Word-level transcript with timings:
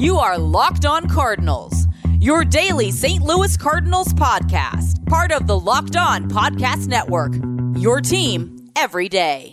You 0.00 0.16
are 0.16 0.38
Locked 0.38 0.86
On 0.86 1.06
Cardinals, 1.10 1.86
your 2.20 2.42
daily 2.42 2.90
St. 2.90 3.22
Louis 3.22 3.54
Cardinals 3.58 4.14
podcast, 4.14 5.04
part 5.04 5.30
of 5.30 5.46
the 5.46 5.60
Locked 5.60 5.94
On 5.94 6.26
Podcast 6.26 6.86
Network. 6.86 7.34
Your 7.76 8.00
team 8.00 8.70
every 8.76 9.10
day. 9.10 9.52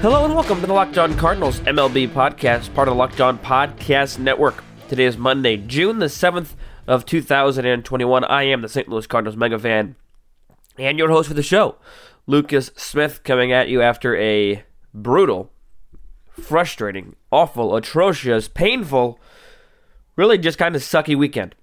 Hello 0.00 0.24
and 0.24 0.34
welcome 0.34 0.62
to 0.62 0.66
the 0.66 0.72
Locked 0.72 0.96
On 0.96 1.14
Cardinals 1.18 1.60
MLB 1.60 2.08
podcast, 2.08 2.72
part 2.72 2.88
of 2.88 2.94
the 2.94 2.98
Locked 2.98 3.20
On 3.20 3.38
Podcast 3.38 4.18
Network. 4.18 4.64
Today 4.88 5.04
is 5.04 5.18
Monday, 5.18 5.58
June 5.58 5.98
the 5.98 6.06
7th 6.06 6.54
of 6.86 7.04
2021. 7.04 8.24
I 8.24 8.44
am 8.44 8.62
the 8.62 8.70
St. 8.70 8.88
Louis 8.88 9.06
Cardinals 9.06 9.36
mega 9.36 9.58
fan 9.58 9.96
and 10.78 10.98
your 10.98 11.10
host 11.10 11.28
for 11.28 11.34
the 11.34 11.42
show, 11.42 11.76
Lucas 12.26 12.70
Smith, 12.76 13.22
coming 13.22 13.52
at 13.52 13.68
you 13.68 13.82
after 13.82 14.16
a 14.16 14.64
brutal, 14.94 15.52
frustrating, 16.30 17.16
awful, 17.30 17.76
atrocious, 17.76 18.48
painful, 18.48 19.20
really 20.16 20.38
just 20.38 20.58
kind 20.58 20.74
of 20.74 20.82
sucky 20.82 21.16
weekend. 21.16 21.54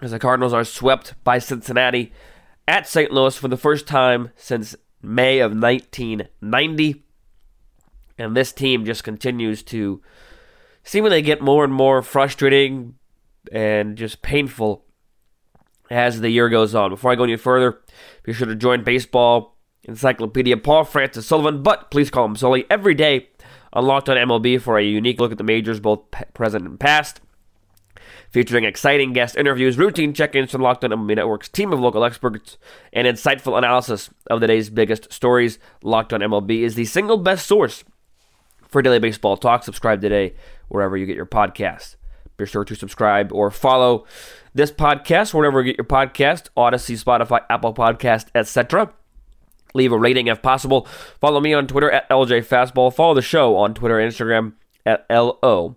As 0.00 0.10
the 0.10 0.18
Cardinals 0.18 0.52
are 0.52 0.64
swept 0.64 1.14
by 1.24 1.38
Cincinnati 1.38 2.12
at 2.66 2.86
St. 2.86 3.10
Louis 3.10 3.36
for 3.36 3.48
the 3.48 3.56
first 3.56 3.86
time 3.86 4.30
since 4.36 4.76
May 5.00 5.40
of 5.40 5.52
1990. 5.52 7.04
And 8.18 8.36
this 8.36 8.52
team 8.52 8.84
just 8.84 9.04
continues 9.04 9.62
to 9.64 10.00
seemingly 10.84 11.22
get 11.22 11.40
more 11.40 11.64
and 11.64 11.72
more 11.72 12.02
frustrating 12.02 12.94
and 13.50 13.96
just 13.96 14.22
painful 14.22 14.84
as 15.90 16.20
the 16.20 16.30
year 16.30 16.48
goes 16.48 16.74
on. 16.74 16.90
Before 16.90 17.10
I 17.10 17.16
go 17.16 17.24
any 17.24 17.36
further, 17.36 17.80
be 18.22 18.32
sure 18.32 18.46
to 18.46 18.54
join 18.54 18.84
Baseball 18.84 19.51
Encyclopedia 19.84 20.56
Paul 20.56 20.84
Francis 20.84 21.26
Sullivan, 21.26 21.62
but 21.62 21.90
please 21.90 22.10
call 22.10 22.24
him 22.24 22.36
Sully, 22.36 22.64
every 22.70 22.94
day 22.94 23.28
on 23.72 23.86
Locked 23.86 24.08
On 24.08 24.16
MLB 24.16 24.60
for 24.60 24.78
a 24.78 24.84
unique 24.84 25.20
look 25.20 25.32
at 25.32 25.38
the 25.38 25.44
majors, 25.44 25.80
both 25.80 26.00
present 26.34 26.66
and 26.66 26.78
past. 26.78 27.20
Featuring 28.30 28.64
exciting 28.64 29.12
guest 29.12 29.36
interviews, 29.36 29.76
routine 29.76 30.14
check 30.14 30.34
ins 30.34 30.50
from 30.52 30.62
Locked 30.62 30.84
On 30.84 30.90
MLB 30.90 31.16
Network's 31.16 31.48
team 31.48 31.72
of 31.72 31.80
local 31.80 32.04
experts, 32.04 32.56
and 32.92 33.06
insightful 33.06 33.58
analysis 33.58 34.08
of 34.30 34.40
the 34.40 34.46
day's 34.46 34.70
biggest 34.70 35.12
stories. 35.12 35.58
Locked 35.82 36.12
On 36.12 36.20
MLB 36.20 36.62
is 36.62 36.74
the 36.74 36.84
single 36.84 37.18
best 37.18 37.46
source 37.46 37.84
for 38.68 38.82
daily 38.82 38.98
baseball 38.98 39.36
talk. 39.36 39.64
Subscribe 39.64 40.00
today 40.00 40.34
wherever 40.68 40.96
you 40.96 41.06
get 41.06 41.16
your 41.16 41.26
podcasts. 41.26 41.96
Be 42.38 42.46
sure 42.46 42.64
to 42.64 42.74
subscribe 42.74 43.32
or 43.32 43.50
follow 43.50 44.06
this 44.54 44.72
podcast 44.72 45.34
wherever 45.34 45.60
you 45.60 45.72
get 45.72 45.76
your 45.76 45.84
podcast, 45.84 46.48
Audacy, 46.56 47.02
Spotify, 47.02 47.44
Apple 47.50 47.74
Podcast, 47.74 48.28
etc. 48.34 48.92
Leave 49.74 49.92
a 49.92 49.98
rating 49.98 50.26
if 50.26 50.42
possible. 50.42 50.86
Follow 51.20 51.40
me 51.40 51.54
on 51.54 51.66
Twitter 51.66 51.90
at 51.90 52.08
LJ 52.08 52.46
Fastball. 52.46 52.94
Follow 52.94 53.14
the 53.14 53.22
show 53.22 53.56
on 53.56 53.74
Twitter 53.74 53.98
and 53.98 54.12
Instagram 54.12 54.52
at 54.84 55.06
LO 55.10 55.76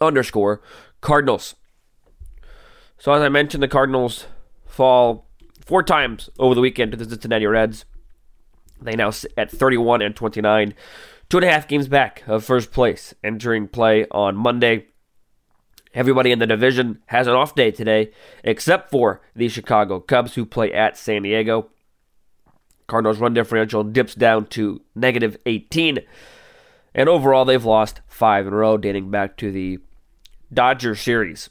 underscore 0.00 0.62
Cardinals. 1.00 1.54
So 2.98 3.12
as 3.12 3.22
I 3.22 3.28
mentioned, 3.28 3.62
the 3.62 3.68
Cardinals 3.68 4.26
fall 4.66 5.26
four 5.64 5.82
times 5.82 6.30
over 6.38 6.54
the 6.54 6.60
weekend 6.60 6.92
to 6.92 6.96
the 6.96 7.04
Cincinnati 7.04 7.46
Reds. 7.46 7.84
They 8.80 8.96
now 8.96 9.10
sit 9.10 9.32
at 9.36 9.50
31 9.50 10.02
and 10.02 10.14
29, 10.14 10.74
two 11.28 11.36
and 11.36 11.44
a 11.44 11.50
half 11.50 11.68
games 11.68 11.88
back 11.88 12.22
of 12.26 12.44
first 12.44 12.72
place 12.72 13.14
entering 13.22 13.68
play 13.68 14.06
on 14.10 14.36
Monday. 14.36 14.86
Everybody 15.94 16.32
in 16.32 16.38
the 16.38 16.46
division 16.46 17.00
has 17.06 17.26
an 17.26 17.34
off 17.34 17.54
day 17.54 17.70
today, 17.70 18.12
except 18.42 18.90
for 18.90 19.20
the 19.36 19.48
Chicago 19.48 20.00
Cubs, 20.00 20.34
who 20.34 20.46
play 20.46 20.72
at 20.72 20.96
San 20.96 21.22
Diego. 21.22 21.70
Cardinals' 22.86 23.18
run 23.18 23.34
differential 23.34 23.84
dips 23.84 24.14
down 24.14 24.46
to 24.46 24.80
negative 24.94 25.36
18. 25.46 26.00
And 26.94 27.08
overall, 27.08 27.44
they've 27.44 27.64
lost 27.64 28.00
five 28.06 28.46
in 28.46 28.52
a 28.52 28.56
row, 28.56 28.76
dating 28.76 29.10
back 29.10 29.36
to 29.38 29.50
the 29.50 29.78
Dodger 30.52 30.94
series. 30.94 31.48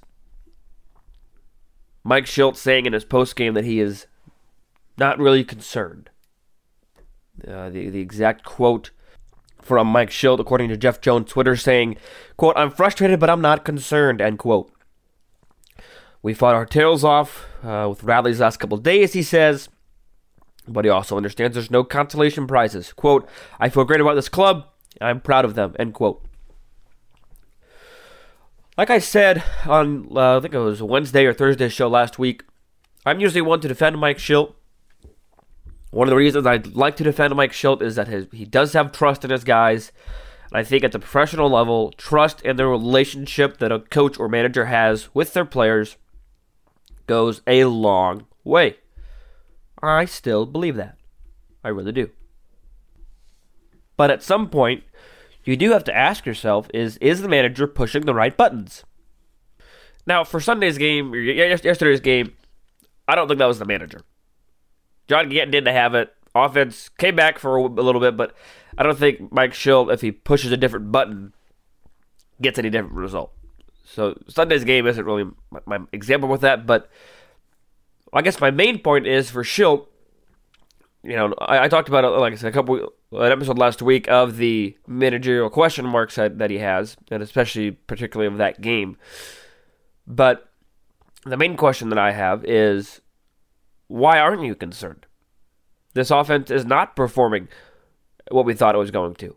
Mike 2.03 2.25
Shildt 2.25 2.55
saying 2.55 2.85
in 2.85 2.93
his 2.93 3.05
postgame 3.05 3.53
that 3.53 3.65
he 3.65 3.79
is 3.79 4.07
not 4.97 5.19
really 5.19 5.43
concerned. 5.43 6.09
Uh, 7.47 7.69
the, 7.69 7.89
the 7.89 7.99
exact 7.99 8.43
quote 8.43 8.91
from 9.61 9.87
Mike 9.87 10.09
Shildt, 10.09 10.39
according 10.39 10.69
to 10.69 10.77
Jeff 10.77 11.01
Jones' 11.01 11.31
Twitter, 11.31 11.55
saying, 11.55 11.97
quote, 12.37 12.57
I'm 12.57 12.71
frustrated, 12.71 13.19
but 13.19 13.29
I'm 13.29 13.41
not 13.41 13.65
concerned, 13.65 14.21
end 14.21 14.39
quote. 14.39 14.71
We 16.23 16.33
fought 16.33 16.55
our 16.55 16.65
tails 16.65 17.03
off 17.03 17.45
uh, 17.63 17.87
with 17.89 18.03
Radley's 18.03 18.39
last 18.39 18.57
couple 18.57 18.77
days, 18.77 19.13
he 19.13 19.23
says, 19.23 19.69
but 20.71 20.85
he 20.85 20.91
also 20.91 21.17
understands 21.17 21.55
there's 21.55 21.71
no 21.71 21.83
consolation 21.83 22.47
prizes. 22.47 22.93
Quote, 22.93 23.27
I 23.59 23.69
feel 23.69 23.85
great 23.85 24.01
about 24.01 24.15
this 24.15 24.29
club, 24.29 24.65
I'm 24.99 25.21
proud 25.21 25.45
of 25.45 25.55
them, 25.55 25.75
end 25.79 25.93
quote. 25.93 26.23
Like 28.77 28.89
I 28.89 28.99
said 28.99 29.43
on, 29.67 30.07
uh, 30.15 30.37
I 30.37 30.39
think 30.39 30.53
it 30.53 30.59
was 30.59 30.81
Wednesday 30.81 31.25
or 31.25 31.33
Thursday 31.33 31.69
show 31.69 31.87
last 31.87 32.17
week, 32.17 32.43
I'm 33.05 33.19
usually 33.19 33.41
one 33.41 33.61
to 33.61 33.67
defend 33.67 33.97
Mike 33.97 34.17
Shildt 34.17 34.53
one 35.91 36.07
of 36.07 36.09
the 36.09 36.15
reasons 36.15 36.47
I 36.47 36.55
like 36.71 36.95
to 36.97 37.03
defend 37.03 37.35
Mike 37.35 37.51
Shildt 37.51 37.81
is 37.81 37.95
that 37.95 38.07
his, 38.07 38.27
he 38.31 38.45
does 38.45 38.73
have 38.73 38.93
trust 38.93 39.25
in 39.25 39.29
his 39.29 39.43
guys. 39.43 39.91
And 40.49 40.57
I 40.57 40.63
think 40.63 40.83
at 40.83 40.93
the 40.93 40.99
professional 40.99 41.49
level, 41.49 41.91
trust 41.97 42.41
in 42.41 42.55
the 42.55 42.65
relationship 42.65 43.57
that 43.57 43.73
a 43.73 43.79
coach 43.79 44.17
or 44.17 44.29
manager 44.29 44.65
has 44.65 45.13
with 45.13 45.33
their 45.33 45.45
players 45.45 45.97
goes 47.07 47.41
a 47.45 47.65
long 47.65 48.25
way. 48.45 48.77
I 49.81 50.05
still 50.05 50.45
believe 50.45 50.75
that. 50.75 50.97
I 51.63 51.69
really 51.69 51.91
do. 51.91 52.09
But 53.97 54.11
at 54.11 54.23
some 54.23 54.49
point, 54.49 54.83
you 55.43 55.55
do 55.55 55.71
have 55.71 55.83
to 55.85 55.95
ask 55.95 56.25
yourself 56.25 56.67
is 56.73 56.97
is 56.97 57.21
the 57.21 57.27
manager 57.27 57.67
pushing 57.67 58.05
the 58.05 58.13
right 58.13 58.35
buttons? 58.35 58.83
Now, 60.07 60.23
for 60.23 60.39
Sunday's 60.39 60.77
game, 60.77 61.13
yesterday's 61.13 61.99
game, 61.99 62.33
I 63.07 63.15
don't 63.15 63.27
think 63.27 63.39
that 63.39 63.45
was 63.45 63.59
the 63.59 63.65
manager. 63.65 64.01
John 65.07 65.29
Gant 65.29 65.51
didn't 65.51 65.73
have 65.73 65.93
it. 65.93 66.13
Offense 66.33 66.89
came 66.89 67.15
back 67.15 67.37
for 67.37 67.57
a 67.57 67.67
little 67.67 68.01
bit, 68.01 68.17
but 68.17 68.33
I 68.77 68.83
don't 68.83 68.97
think 68.97 69.31
Mike 69.31 69.51
Shildt, 69.51 69.93
if 69.93 70.01
he 70.01 70.11
pushes 70.11 70.51
a 70.51 70.57
different 70.57 70.91
button, 70.91 71.33
gets 72.41 72.57
any 72.57 72.69
different 72.69 72.95
result. 72.95 73.31
So 73.83 74.17
Sunday's 74.27 74.63
game 74.63 74.87
isn't 74.87 75.05
really 75.05 75.29
my 75.65 75.79
example 75.91 76.29
with 76.29 76.41
that, 76.41 76.65
but 76.65 76.89
I 78.13 78.21
guess 78.21 78.39
my 78.39 78.51
main 78.51 78.79
point 78.79 79.07
is 79.07 79.29
for 79.29 79.43
Shildt. 79.43 79.87
You 81.03 81.15
know, 81.15 81.33
I, 81.39 81.65
I 81.65 81.67
talked 81.67 81.89
about 81.89 82.19
like 82.19 82.33
I 82.33 82.35
said, 82.35 82.49
a 82.49 82.51
couple 82.51 82.93
an 83.11 83.31
episode 83.31 83.57
last 83.57 83.81
week 83.81 84.07
of 84.09 84.37
the 84.37 84.77
managerial 84.87 85.49
question 85.49 85.85
marks 85.85 86.15
that, 86.15 86.37
that 86.37 86.49
he 86.49 86.59
has, 86.59 86.95
and 87.09 87.21
especially 87.21 87.71
particularly 87.71 88.31
of 88.31 88.37
that 88.37 88.61
game. 88.61 88.97
But 90.07 90.49
the 91.25 91.37
main 91.37 91.57
question 91.57 91.89
that 91.89 91.99
I 91.99 92.11
have 92.11 92.45
is 92.45 93.01
why 93.87 94.19
aren't 94.19 94.43
you 94.43 94.55
concerned? 94.55 95.05
This 95.93 96.11
offense 96.11 96.49
is 96.49 96.65
not 96.65 96.95
performing 96.95 97.49
what 98.29 98.45
we 98.45 98.53
thought 98.53 98.75
it 98.75 98.79
was 98.79 98.91
going 98.91 99.15
to. 99.15 99.35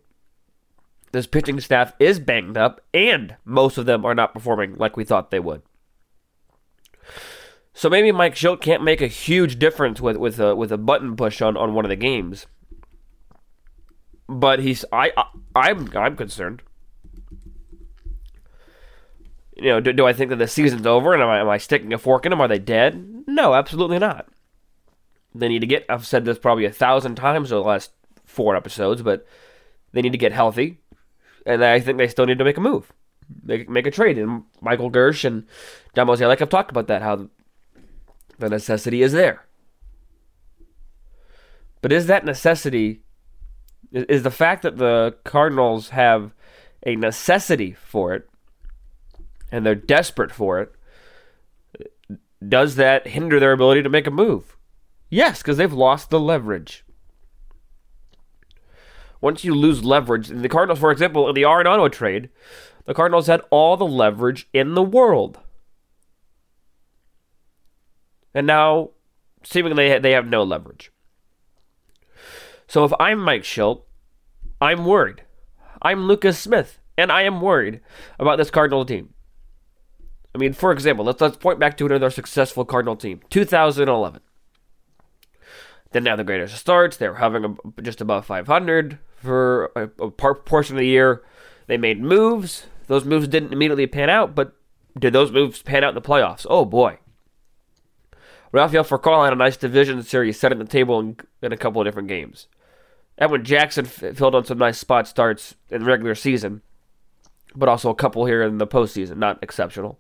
This 1.11 1.27
pitching 1.27 1.61
staff 1.61 1.93
is 1.99 2.19
banged 2.19 2.57
up, 2.57 2.81
and 2.93 3.37
most 3.45 3.79
of 3.79 3.87
them 3.87 4.05
are 4.05 4.15
not 4.15 4.35
performing 4.35 4.75
like 4.75 4.97
we 4.97 5.05
thought 5.05 5.31
they 5.31 5.41
would. 5.41 5.63
So 7.75 7.91
maybe 7.91 8.13
Mike 8.13 8.37
Shildt 8.37 8.61
can't 8.61 8.85
make 8.85 9.01
a 9.03 9.09
huge 9.09 9.59
difference 9.59 10.01
with 10.01 10.17
with 10.17 10.39
a 10.39 10.55
with 10.55 10.71
a 10.73 10.79
button 10.79 11.17
push 11.17 11.43
on, 11.43 11.57
on 11.57 11.75
one 11.75 11.85
of 11.85 11.89
the 11.89 11.97
games. 11.97 12.47
But 14.29 14.61
he's 14.61 14.85
I, 14.93 15.13
I 15.17 15.25
I'm 15.55 15.91
I'm 15.97 16.17
concerned. 16.17 16.63
You 19.57 19.69
know, 19.69 19.81
do, 19.81 19.93
do 19.93 20.07
I 20.07 20.13
think 20.13 20.31
that 20.31 20.37
the 20.37 20.49
season's 20.49 20.87
over 20.87 21.13
and 21.13 21.23
am 21.23 21.29
I, 21.29 21.41
am 21.41 21.49
I 21.49 21.59
sticking 21.59 21.93
a 21.93 21.99
fork 21.99 22.27
in 22.27 22.31
them? 22.31 22.41
Are 22.41 22.49
they 22.49 22.59
dead? 22.59 23.25
No, 23.27 23.55
absolutely 23.55 23.99
not. 23.99 24.29
They 25.35 25.49
need 25.49 25.61
to 25.61 25.67
get, 25.67 25.85
I've 25.89 26.07
said 26.07 26.25
this 26.25 26.39
probably 26.39 26.65
a 26.65 26.73
thousand 26.73 27.17
times 27.17 27.53
over 27.53 27.63
the 27.63 27.69
last 27.69 27.93
four 28.25 28.57
episodes, 28.57 29.03
but 29.03 29.27
they 29.93 30.03
need 30.03 30.13
to 30.13 30.19
get 30.19 30.33
healthy. 30.33 30.81
And 31.47 31.65
I 31.65 31.79
think 31.79 31.99
they 31.99 32.09
still 32.09 32.27
need 32.27 32.39
to 32.39 32.45
make 32.45 32.57
a 32.57 32.61
move, 32.61 32.93
make, 33.45 33.69
make 33.69 33.87
a 33.87 33.93
trade. 33.93 34.19
And 34.19 34.43
Michael 34.61 34.91
Girsch 34.91 35.25
and 35.25 35.47
Mozeliak 35.97 36.41
have 36.41 36.49
talked 36.49 36.71
about 36.71 36.89
that, 36.89 37.03
how 37.03 37.29
the 38.39 38.49
necessity 38.49 39.03
is 39.03 39.13
there. 39.13 39.45
But 41.81 41.93
is 41.93 42.07
that 42.07 42.25
necessity, 42.25 43.03
is 43.93 44.23
the 44.23 44.31
fact 44.31 44.63
that 44.63 44.79
the 44.79 45.17
Cardinals 45.25 45.91
have 45.91 46.33
a 46.87 46.97
necessity 46.97 47.73
for 47.73 48.15
it 48.15 48.29
and 49.53 49.65
they're 49.65 49.75
desperate 49.75 50.33
for 50.33 50.61
it, 50.61 50.75
does 52.47 52.77
that 52.77 53.09
hinder 53.09 53.39
their 53.39 53.53
ability 53.53 53.83
to 53.83 53.89
make 53.89 54.07
a 54.07 54.11
move? 54.11 54.57
Yes, 55.11 55.43
because 55.43 55.57
they've 55.57 55.73
lost 55.73 56.11
the 56.11 56.21
leverage. 56.21 56.85
Once 59.21 59.45
you 59.45 59.55
lose 59.55 59.85
leverage, 59.85 60.29
the 60.29 60.49
Cardinals, 60.49 60.79
for 60.79 60.91
example, 60.91 61.29
in 61.29 61.35
the 61.35 61.43
Arenado 61.43 61.91
trade, 61.91 62.29
the 62.85 62.95
Cardinals 62.95 63.27
had 63.27 63.41
all 63.51 63.77
the 63.77 63.87
leverage 63.87 64.49
in 64.53 64.75
the 64.75 64.83
world. 64.83 65.39
And 68.35 68.47
now, 68.47 68.91
seemingly, 69.45 69.99
they 69.99 70.13
have 70.13 70.27
no 70.27 70.43
leverage. 70.43 70.91
So 72.67 72.85
if 72.85 72.93
I'm 72.99 73.21
Mike 73.21 73.43
Shildt, 73.43 73.83
I'm 74.61 74.85
worried. 74.85 75.23
I'm 75.81 76.07
Lucas 76.07 76.39
Smith, 76.39 76.81
and 76.97 77.13
I 77.13 77.23
am 77.23 77.41
worried 77.41 77.81
about 78.19 78.39
this 78.39 78.51
Cardinal 78.51 78.85
team. 78.85 79.15
I 80.35 80.39
mean, 80.39 80.53
for 80.53 80.73
example, 80.73 81.05
let's 81.05 81.21
let's 81.21 81.37
point 81.37 81.61
back 81.61 81.77
to 81.77 81.87
another 81.87 82.11
successful 82.11 82.65
Cardinal 82.65 82.97
team, 82.97 83.21
2011. 83.31 84.21
Then 85.93 86.03
now 86.03 86.17
the 86.17 86.25
greatest 86.25 86.57
starts. 86.57 86.97
They 86.97 87.09
were 87.09 87.17
having 87.17 87.45
a, 87.45 87.83
just 87.83 88.01
above 88.01 88.27
500 88.27 88.99
for 89.15 89.71
a, 89.77 89.83
a 90.03 90.11
portion 90.11 90.75
of 90.75 90.81
the 90.81 90.87
year. 90.87 91.23
They 91.69 91.77
made 91.77 92.03
moves. 92.03 92.67
Those 92.89 93.05
moves 93.05 93.29
didn't 93.29 93.53
immediately 93.53 93.87
pan 93.87 94.11
out, 94.11 94.35
but 94.35 94.57
did 94.99 95.13
those 95.13 95.31
moves 95.31 95.63
pan 95.63 95.85
out 95.85 95.91
in 95.91 95.95
the 95.95 96.01
playoffs? 96.01 96.47
Oh 96.51 96.65
boy. 96.65 96.99
Rafael 98.55 98.85
Furcal 98.85 99.25
had 99.25 99.33
a 99.33 99.37
nice 99.37 99.57
division 99.57 100.01
series 100.05 100.39
setting 100.39 100.61
the 100.61 100.65
table 100.65 101.01
in, 101.01 101.17
in 101.43 101.53
a 101.53 101.57
couple 101.57 101.81
of 101.81 101.87
different 101.89 102.07
games. 102.07 102.47
Edwin 103.19 103.43
Jackson 103.45 103.85
f- 103.85 104.17
filled 104.17 104.37
on 104.37 104.45
some 104.45 104.59
nice 104.59 104.79
spot 104.79 105.09
starts 105.09 105.57
in 105.71 105.81
the 105.81 105.87
regular 105.89 106.15
season, 106.15 106.63
but 107.57 107.69
also 107.69 107.91
a 107.91 107.97
couple 107.97 108.27
here 108.27 108.45
in 108.45 108.59
the 108.59 108.67
postseason, 108.67 109.17
not 109.17 109.43
exceptional. 109.43 109.99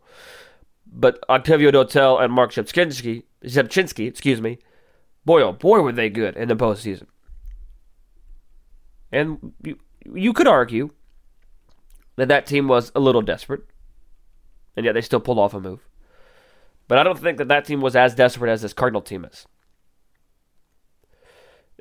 But 0.86 1.18
Octavio 1.28 1.72
Dotel 1.72 2.22
and 2.22 2.32
Mark 2.32 2.52
Shepchinski, 2.52 3.24
Shepchinski, 3.42 4.06
excuse 4.06 4.40
me, 4.40 4.58
boy 5.24 5.42
oh 5.42 5.50
boy 5.50 5.80
were 5.80 5.90
they 5.90 6.08
good 6.08 6.36
in 6.36 6.46
the 6.46 6.54
postseason. 6.54 7.08
And 9.10 9.52
you, 9.64 9.80
you 10.14 10.32
could 10.32 10.46
argue 10.46 10.90
that 12.14 12.28
that 12.28 12.46
team 12.46 12.68
was 12.68 12.92
a 12.94 13.00
little 13.00 13.22
desperate, 13.22 13.62
and 14.76 14.86
yet 14.86 14.92
they 14.92 15.00
still 15.00 15.18
pulled 15.18 15.40
off 15.40 15.54
a 15.54 15.60
move. 15.60 15.80
But 16.88 16.98
I 16.98 17.02
don't 17.02 17.18
think 17.18 17.38
that 17.38 17.48
that 17.48 17.64
team 17.64 17.80
was 17.80 17.96
as 17.96 18.14
desperate 18.14 18.50
as 18.50 18.62
this 18.62 18.72
Cardinal 18.72 19.02
team 19.02 19.24
is. 19.24 19.46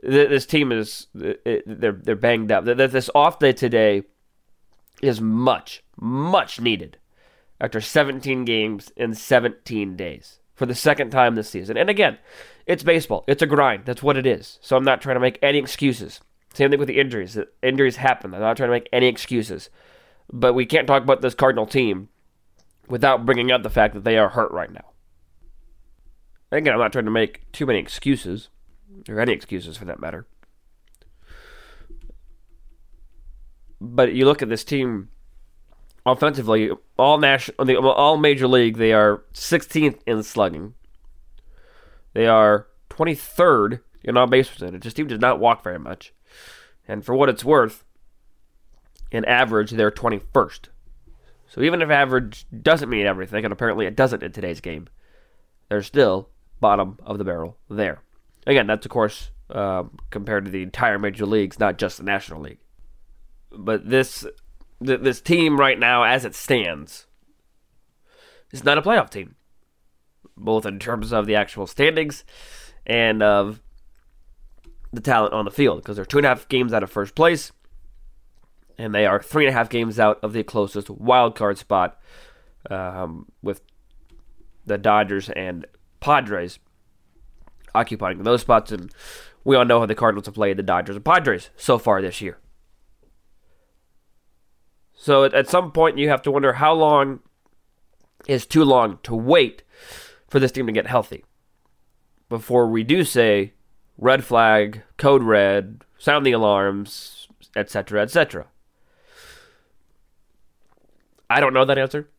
This 0.01 0.45
team 0.45 0.71
is 0.71 1.07
they're 1.13 1.93
they're 1.93 2.15
banged 2.15 2.51
up. 2.51 2.65
This 2.65 3.09
off 3.15 3.39
day 3.39 3.53
today 3.53 4.03
is 5.01 5.21
much 5.21 5.83
much 5.99 6.59
needed 6.59 6.97
after 7.61 7.79
17 7.79 8.43
games 8.45 8.91
in 8.97 9.13
17 9.13 9.95
days 9.95 10.39
for 10.53 10.65
the 10.65 10.75
second 10.75 11.11
time 11.11 11.35
this 11.35 11.49
season. 11.49 11.77
And 11.77 11.89
again, 11.89 12.17
it's 12.65 12.83
baseball. 12.83 13.23
It's 13.27 13.41
a 13.41 13.47
grind. 13.47 13.85
That's 13.85 14.03
what 14.03 14.17
it 14.17 14.25
is. 14.25 14.59
So 14.61 14.75
I'm 14.75 14.83
not 14.83 15.01
trying 15.01 15.15
to 15.15 15.21
make 15.21 15.39
any 15.41 15.57
excuses. 15.57 16.19
Same 16.53 16.69
thing 16.69 16.79
with 16.79 16.87
the 16.87 16.99
injuries. 16.99 17.37
Injuries 17.61 17.95
happen. 17.97 18.33
I'm 18.33 18.41
not 18.41 18.57
trying 18.57 18.69
to 18.69 18.75
make 18.75 18.89
any 18.91 19.07
excuses. 19.07 19.69
But 20.31 20.53
we 20.53 20.65
can't 20.65 20.87
talk 20.87 21.03
about 21.03 21.21
this 21.21 21.35
Cardinal 21.35 21.65
team 21.65 22.09
without 22.87 23.25
bringing 23.25 23.51
up 23.51 23.63
the 23.63 23.69
fact 23.69 23.93
that 23.93 24.03
they 24.03 24.17
are 24.17 24.29
hurt 24.29 24.51
right 24.51 24.71
now. 24.71 24.92
Again, 26.53 26.73
I'm 26.73 26.79
not 26.79 26.91
trying 26.91 27.05
to 27.05 27.11
make 27.11 27.51
too 27.51 27.65
many 27.65 27.79
excuses, 27.79 28.49
or 29.09 29.19
any 29.19 29.33
excuses 29.33 29.75
for 29.75 29.85
that 29.85 29.99
matter. 29.99 30.27
But 33.81 34.13
you 34.13 34.25
look 34.25 34.43
at 34.43 34.49
this 34.49 34.63
team 34.63 35.09
offensively, 36.05 36.69
all 36.95 37.17
national, 37.17 37.87
all 37.89 38.17
major 38.17 38.47
league, 38.47 38.77
they 38.77 38.93
are 38.93 39.23
16th 39.33 39.99
in 40.05 40.21
slugging. 40.21 40.75
They 42.13 42.27
are 42.27 42.67
23rd 42.91 43.79
in 44.03 44.15
on 44.15 44.29
base 44.29 44.47
percentage. 44.49 44.83
This 44.83 44.93
team 44.93 45.07
does 45.07 45.19
not 45.19 45.39
walk 45.39 45.63
very 45.63 45.79
much, 45.79 46.13
and 46.87 47.03
for 47.03 47.15
what 47.15 47.29
it's 47.29 47.43
worth, 47.43 47.83
in 49.11 49.25
average, 49.25 49.71
they're 49.71 49.89
21st. 49.89 50.67
So 51.47 51.61
even 51.61 51.81
if 51.81 51.89
average 51.89 52.45
doesn't 52.61 52.89
mean 52.89 53.07
everything, 53.07 53.43
and 53.43 53.51
apparently 53.51 53.87
it 53.87 53.95
doesn't 53.95 54.21
in 54.21 54.31
today's 54.31 54.61
game, 54.61 54.87
they're 55.67 55.81
still 55.81 56.29
bottom 56.63 56.97
of 57.03 57.17
the 57.17 57.23
barrel 57.23 57.57
there. 57.69 57.99
Again, 58.47 58.67
that's 58.67 58.85
of 58.85 58.91
course 58.91 59.29
uh, 59.49 59.83
compared 60.09 60.45
to 60.45 60.51
the 60.51 60.63
entire 60.63 60.97
major 60.97 61.25
leagues, 61.25 61.59
not 61.59 61.77
just 61.77 61.97
the 61.97 62.03
National 62.03 62.41
League. 62.41 62.59
But 63.51 63.89
this 63.89 64.25
th- 64.83 65.01
this 65.01 65.21
team 65.21 65.59
right 65.59 65.77
now, 65.77 66.03
as 66.03 66.25
it 66.25 66.33
stands, 66.33 67.05
is 68.51 68.63
not 68.63 68.77
a 68.77 68.81
playoff 68.81 69.09
team, 69.09 69.35
both 70.35 70.65
in 70.65 70.79
terms 70.79 71.11
of 71.13 71.25
the 71.25 71.35
actual 71.35 71.67
standings 71.67 72.23
and 72.85 73.21
of 73.21 73.61
the 74.91 75.01
talent 75.01 75.33
on 75.33 75.45
the 75.45 75.51
field, 75.51 75.81
because 75.81 75.95
they're 75.95 76.05
two 76.05 76.17
and 76.17 76.25
a 76.25 76.29
half 76.29 76.47
games 76.47 76.73
out 76.73 76.83
of 76.83 76.89
first 76.89 77.15
place, 77.15 77.51
and 78.77 78.93
they 78.93 79.05
are 79.05 79.21
three 79.21 79.45
and 79.45 79.53
a 79.53 79.57
half 79.57 79.69
games 79.69 79.99
out 79.99 80.19
of 80.23 80.33
the 80.33 80.43
closest 80.43 80.89
wild 80.89 81.35
card 81.35 81.57
spot, 81.57 81.99
um, 82.69 83.25
with 83.41 83.61
the 84.65 84.77
Dodgers 84.77 85.29
and 85.29 85.65
Padres 86.03 86.59
occupying 87.73 88.21
those 88.23 88.41
spots. 88.41 88.71
And 88.71 88.91
we 89.43 89.55
all 89.55 89.65
know 89.65 89.79
how 89.79 89.85
the 89.85 89.95
Cardinals 89.95 90.25
have 90.25 90.35
played 90.35 90.57
the 90.57 90.63
Dodgers 90.63 90.97
and 90.97 91.05
Padres 91.05 91.49
so 91.55 91.77
far 91.77 92.01
this 92.01 92.21
year. 92.21 92.37
So 94.93 95.23
at, 95.23 95.49
some 95.49 95.71
point, 95.71 95.97
you 95.97 96.09
have 96.09 96.21
to 96.23 96.31
wonder 96.31 96.53
how 96.53 96.73
long 96.73 97.21
is 98.27 98.45
too 98.45 98.63
long 98.63 98.99
to 99.03 99.15
wait 99.15 99.63
for 100.29 100.39
this 100.39 100.51
team 100.51 100.67
to 100.67 100.71
get 100.71 100.87
healthy 100.87 101.25
before 102.29 102.67
we 102.67 102.83
do 102.83 103.03
say 103.03 103.53
red 103.97 104.23
flag, 104.23 104.83
code 104.97 105.23
red, 105.23 105.81
sound 105.97 106.25
the 106.25 106.31
alarms, 106.31 107.27
etc., 107.55 108.01
etc. 108.01 108.47
I 111.29 111.39
don't 111.39 111.53
know 111.53 111.65
that 111.65 111.77
answer. 111.77 112.09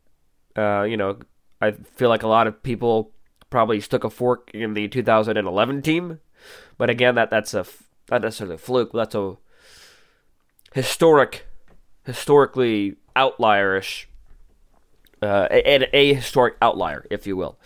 Uh, 0.56 0.82
you 0.82 0.96
know, 0.96 1.18
I 1.60 1.72
feel 1.72 2.08
like 2.08 2.22
a 2.22 2.28
lot 2.28 2.46
of 2.46 2.62
people 2.62 3.13
probably 3.54 3.80
stuck 3.80 4.02
a 4.02 4.10
fork 4.10 4.50
in 4.52 4.74
the 4.74 4.88
2011 4.88 5.80
team. 5.80 6.18
But 6.76 6.90
again, 6.90 7.14
that 7.14 7.30
that's 7.30 7.54
a 7.54 7.64
not 8.10 8.22
necessarily 8.22 8.56
a 8.56 8.58
fluke. 8.58 8.90
That's 8.92 9.14
a 9.14 9.36
historic, 10.74 11.46
historically 12.04 12.96
outlierish, 13.14 14.06
uh, 15.22 15.46
a, 15.52 15.96
a 15.96 16.14
historic 16.14 16.56
outlier, 16.60 17.06
if 17.12 17.28
you 17.28 17.36
will. 17.36 17.56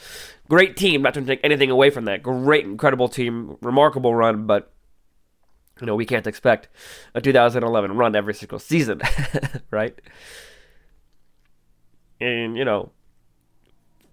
Great 0.50 0.76
team. 0.76 1.00
Not 1.00 1.14
to 1.14 1.22
take 1.22 1.40
anything 1.42 1.70
away 1.70 1.88
from 1.88 2.04
that. 2.04 2.22
Great, 2.22 2.66
incredible 2.66 3.08
team. 3.08 3.56
Remarkable 3.62 4.14
run, 4.14 4.46
but 4.46 4.70
you 5.80 5.86
know 5.86 5.96
we 5.96 6.04
can't 6.04 6.26
expect 6.26 6.68
a 7.14 7.22
2011 7.22 7.96
run 7.96 8.14
every 8.14 8.34
single 8.34 8.58
season, 8.58 9.00
right? 9.70 9.98
And 12.20 12.58
you 12.58 12.66
know 12.66 12.92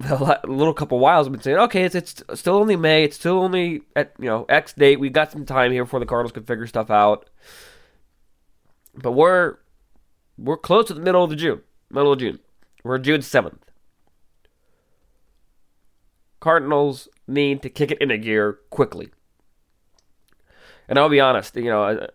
a 0.06 0.42
little 0.48 0.74
couple 0.74 1.00
whiles, 1.00 1.30
been 1.30 1.42
saying, 1.42 1.58
okay, 1.58 1.84
it's 1.84 1.96
it's 1.96 2.24
still 2.34 2.56
only 2.56 2.76
May. 2.76 3.04
It's 3.04 3.16
still 3.16 3.40
only 3.40 3.82
at 3.96 4.14
you 4.20 4.26
know 4.26 4.46
X 4.50 4.74
date. 4.74 5.00
We 5.00 5.10
got 5.10 5.32
some 5.32 5.46
time 5.46 5.72
here 5.72 5.84
before 5.84 6.00
the 6.00 6.06
Cardinals 6.06 6.32
can 6.32 6.44
figure 6.44 6.68
stuff 6.68 6.90
out. 6.90 7.30
But 8.94 9.14
we're 9.14 9.58
we're 10.38 10.58
close 10.58 10.88
to 10.88 10.94
the 10.94 11.02
middle 11.02 11.24
of 11.24 11.30
the 11.30 11.36
June, 11.36 11.62
middle 11.90 12.14
of 12.14 12.20
June. 12.20 12.40
We're 12.84 12.98
June 13.00 13.22
seventh. 13.22 13.64
Cardinals 16.40 17.08
need 17.28 17.62
to 17.64 17.70
kick 17.70 17.92
it 17.92 18.00
into 18.00 18.18
gear 18.18 18.60
quickly. 18.70 19.10
And 20.88 21.00
I'll 21.00 21.10
be 21.10 21.20
honest, 21.20 21.56
you 21.56 21.64
know, 21.64 22.08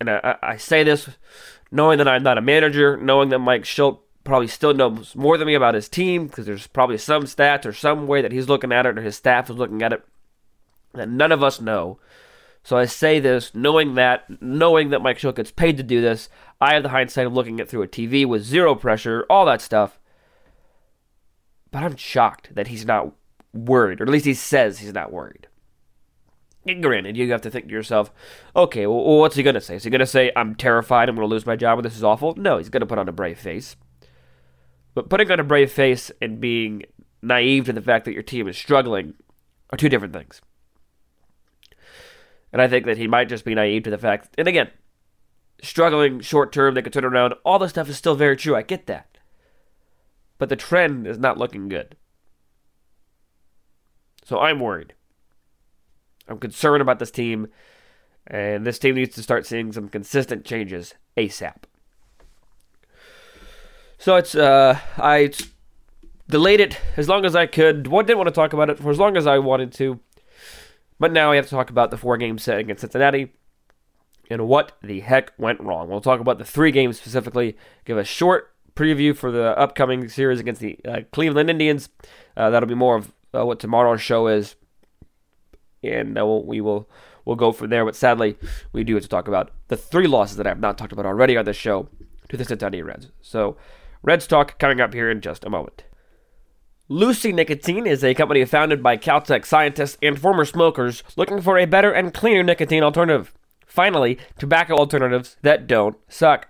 and 0.00 0.08
I, 0.08 0.36
I 0.42 0.56
say 0.56 0.82
this 0.82 1.10
knowing 1.70 1.98
that 1.98 2.08
I'm 2.08 2.22
not 2.22 2.38
a 2.38 2.42
manager, 2.42 2.96
knowing 2.96 3.28
that 3.30 3.38
Mike 3.38 3.64
Shildt 3.64 3.98
probably 4.26 4.48
still 4.48 4.74
knows 4.74 5.16
more 5.16 5.38
than 5.38 5.46
me 5.46 5.54
about 5.54 5.74
his 5.74 5.88
team 5.88 6.26
because 6.26 6.44
there's 6.44 6.66
probably 6.66 6.98
some 6.98 7.22
stats 7.24 7.64
or 7.64 7.72
some 7.72 8.06
way 8.06 8.20
that 8.20 8.32
he's 8.32 8.48
looking 8.48 8.72
at 8.72 8.84
it 8.84 8.98
or 8.98 9.02
his 9.02 9.16
staff 9.16 9.48
is 9.48 9.56
looking 9.56 9.82
at 9.82 9.92
it 9.92 10.04
that 10.92 11.08
none 11.08 11.32
of 11.32 11.42
us 11.42 11.60
know. 11.60 11.98
So 12.62 12.76
I 12.76 12.86
say 12.86 13.20
this 13.20 13.54
knowing 13.54 13.94
that, 13.94 14.42
knowing 14.42 14.90
that 14.90 15.02
Mike 15.02 15.18
Shildt 15.18 15.36
gets 15.36 15.52
paid 15.52 15.76
to 15.76 15.82
do 15.82 16.00
this. 16.00 16.28
I 16.60 16.74
have 16.74 16.82
the 16.82 16.88
hindsight 16.88 17.26
of 17.26 17.32
looking 17.32 17.60
at 17.60 17.68
through 17.68 17.82
a 17.82 17.88
TV 17.88 18.26
with 18.26 18.42
zero 18.42 18.74
pressure, 18.74 19.24
all 19.30 19.46
that 19.46 19.60
stuff. 19.60 20.00
But 21.70 21.84
I'm 21.84 21.96
shocked 21.96 22.54
that 22.54 22.68
he's 22.68 22.86
not 22.86 23.12
worried, 23.52 24.00
or 24.00 24.04
at 24.04 24.08
least 24.08 24.24
he 24.24 24.34
says 24.34 24.78
he's 24.78 24.92
not 24.92 25.12
worried. 25.12 25.46
And 26.66 26.82
granted, 26.82 27.16
you 27.16 27.30
have 27.30 27.42
to 27.42 27.50
think 27.50 27.66
to 27.66 27.72
yourself, 27.72 28.10
okay, 28.56 28.86
well, 28.86 29.18
what's 29.18 29.36
he 29.36 29.44
going 29.44 29.54
to 29.54 29.60
say? 29.60 29.76
Is 29.76 29.84
he 29.84 29.90
going 29.90 30.00
to 30.00 30.06
say, 30.06 30.32
I'm 30.34 30.56
terrified, 30.56 31.08
I'm 31.08 31.14
going 31.14 31.28
to 31.28 31.32
lose 31.32 31.46
my 31.46 31.54
job, 31.54 31.78
and 31.78 31.84
this 31.84 31.96
is 31.96 32.02
awful? 32.02 32.34
No, 32.36 32.58
he's 32.58 32.70
going 32.70 32.80
to 32.80 32.86
put 32.86 32.98
on 32.98 33.08
a 33.08 33.12
brave 33.12 33.38
face. 33.38 33.76
But 34.96 35.10
putting 35.10 35.30
on 35.30 35.38
a 35.38 35.44
brave 35.44 35.70
face 35.70 36.10
and 36.22 36.40
being 36.40 36.84
naive 37.20 37.66
to 37.66 37.74
the 37.74 37.82
fact 37.82 38.06
that 38.06 38.14
your 38.14 38.22
team 38.22 38.48
is 38.48 38.56
struggling 38.56 39.12
are 39.68 39.76
two 39.76 39.90
different 39.90 40.14
things. 40.14 40.40
And 42.50 42.62
I 42.62 42.66
think 42.66 42.86
that 42.86 42.96
he 42.96 43.06
might 43.06 43.28
just 43.28 43.44
be 43.44 43.54
naive 43.54 43.82
to 43.82 43.90
the 43.90 43.98
fact, 43.98 44.30
and 44.38 44.48
again, 44.48 44.70
struggling 45.62 46.20
short 46.20 46.50
term, 46.50 46.72
they 46.72 46.80
could 46.80 46.94
turn 46.94 47.04
around. 47.04 47.34
All 47.44 47.58
this 47.58 47.72
stuff 47.72 47.90
is 47.90 47.98
still 47.98 48.14
very 48.14 48.38
true. 48.38 48.56
I 48.56 48.62
get 48.62 48.86
that. 48.86 49.18
But 50.38 50.48
the 50.48 50.56
trend 50.56 51.06
is 51.06 51.18
not 51.18 51.36
looking 51.36 51.68
good. 51.68 51.96
So 54.24 54.40
I'm 54.40 54.60
worried. 54.60 54.94
I'm 56.26 56.38
concerned 56.38 56.80
about 56.80 57.00
this 57.00 57.10
team, 57.10 57.48
and 58.26 58.66
this 58.66 58.78
team 58.78 58.94
needs 58.94 59.14
to 59.16 59.22
start 59.22 59.44
seeing 59.44 59.72
some 59.72 59.90
consistent 59.90 60.46
changes 60.46 60.94
ASAP. 61.18 61.64
So 63.98 64.16
it's 64.16 64.34
uh, 64.34 64.78
I 64.96 65.32
delayed 66.28 66.60
it 66.60 66.78
as 66.96 67.08
long 67.08 67.24
as 67.24 67.34
I 67.34 67.46
could. 67.46 67.86
One 67.86 68.04
didn't 68.04 68.18
want 68.18 68.28
to 68.28 68.34
talk 68.34 68.52
about 68.52 68.70
it 68.70 68.78
for 68.78 68.90
as 68.90 68.98
long 68.98 69.16
as 69.16 69.26
I 69.26 69.38
wanted 69.38 69.72
to, 69.74 70.00
but 70.98 71.12
now 71.12 71.32
I 71.32 71.36
have 71.36 71.46
to 71.46 71.50
talk 71.50 71.70
about 71.70 71.90
the 71.90 71.96
four 71.96 72.16
game 72.16 72.38
set 72.38 72.58
against 72.58 72.80
Cincinnati. 72.82 73.32
and 74.30 74.48
what 74.48 74.72
the 74.82 75.00
heck 75.00 75.32
went 75.38 75.60
wrong. 75.60 75.88
We'll 75.88 76.00
talk 76.00 76.20
about 76.20 76.38
the 76.38 76.44
three 76.44 76.70
games 76.70 76.98
specifically, 76.98 77.56
give 77.84 77.98
a 77.98 78.04
short 78.04 78.52
preview 78.74 79.16
for 79.16 79.30
the 79.30 79.56
upcoming 79.58 80.08
series 80.08 80.40
against 80.40 80.60
the 80.60 80.78
uh, 80.84 81.00
Cleveland 81.12 81.50
Indians. 81.50 81.88
Uh, 82.36 82.50
that'll 82.50 82.68
be 82.68 82.74
more 82.74 82.96
of 82.96 83.12
uh, 83.34 83.46
what 83.46 83.60
tomorrow's 83.60 84.02
show 84.02 84.26
is, 84.26 84.56
and 85.82 86.18
uh, 86.18 86.26
we'll, 86.26 86.44
we 86.44 86.60
will 86.60 86.88
we'll 87.24 87.36
go 87.36 87.52
from 87.52 87.70
there. 87.70 87.84
But 87.84 87.96
sadly, 87.96 88.36
we 88.72 88.84
do 88.84 88.94
have 88.94 89.02
to 89.02 89.08
talk 89.08 89.28
about 89.28 89.50
the 89.68 89.76
three 89.76 90.06
losses 90.06 90.36
that 90.36 90.46
I 90.46 90.50
have 90.50 90.60
not 90.60 90.76
talked 90.78 90.92
about 90.92 91.06
already 91.06 91.36
on 91.36 91.44
this 91.44 91.56
show 91.56 91.88
to 92.28 92.36
the 92.36 92.44
Cincinnati 92.44 92.82
Reds. 92.82 93.10
So, 93.22 93.56
Reds 94.06 94.28
talk 94.28 94.58
coming 94.60 94.80
up 94.80 94.94
here 94.94 95.10
in 95.10 95.20
just 95.20 95.44
a 95.44 95.50
moment. 95.50 95.82
Lucy 96.88 97.32
Nicotine 97.32 97.88
is 97.88 98.04
a 98.04 98.14
company 98.14 98.44
founded 98.44 98.80
by 98.80 98.96
Caltech 98.96 99.44
scientists 99.44 99.98
and 100.00 100.18
former 100.18 100.44
smokers 100.44 101.02
looking 101.16 101.42
for 101.42 101.58
a 101.58 101.64
better 101.64 101.90
and 101.90 102.14
cleaner 102.14 102.44
nicotine 102.44 102.84
alternative. 102.84 103.34
Finally, 103.66 104.16
tobacco 104.38 104.76
alternatives 104.76 105.36
that 105.42 105.66
don't 105.66 105.96
suck. 106.08 106.46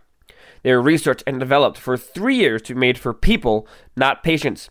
They 0.62 0.72
were 0.72 0.82
researched 0.82 1.22
and 1.26 1.40
developed 1.40 1.78
for 1.78 1.96
three 1.96 2.36
years 2.36 2.60
to 2.62 2.74
be 2.74 2.80
made 2.80 2.98
for 2.98 3.14
people, 3.14 3.66
not 3.96 4.22
patients. 4.22 4.68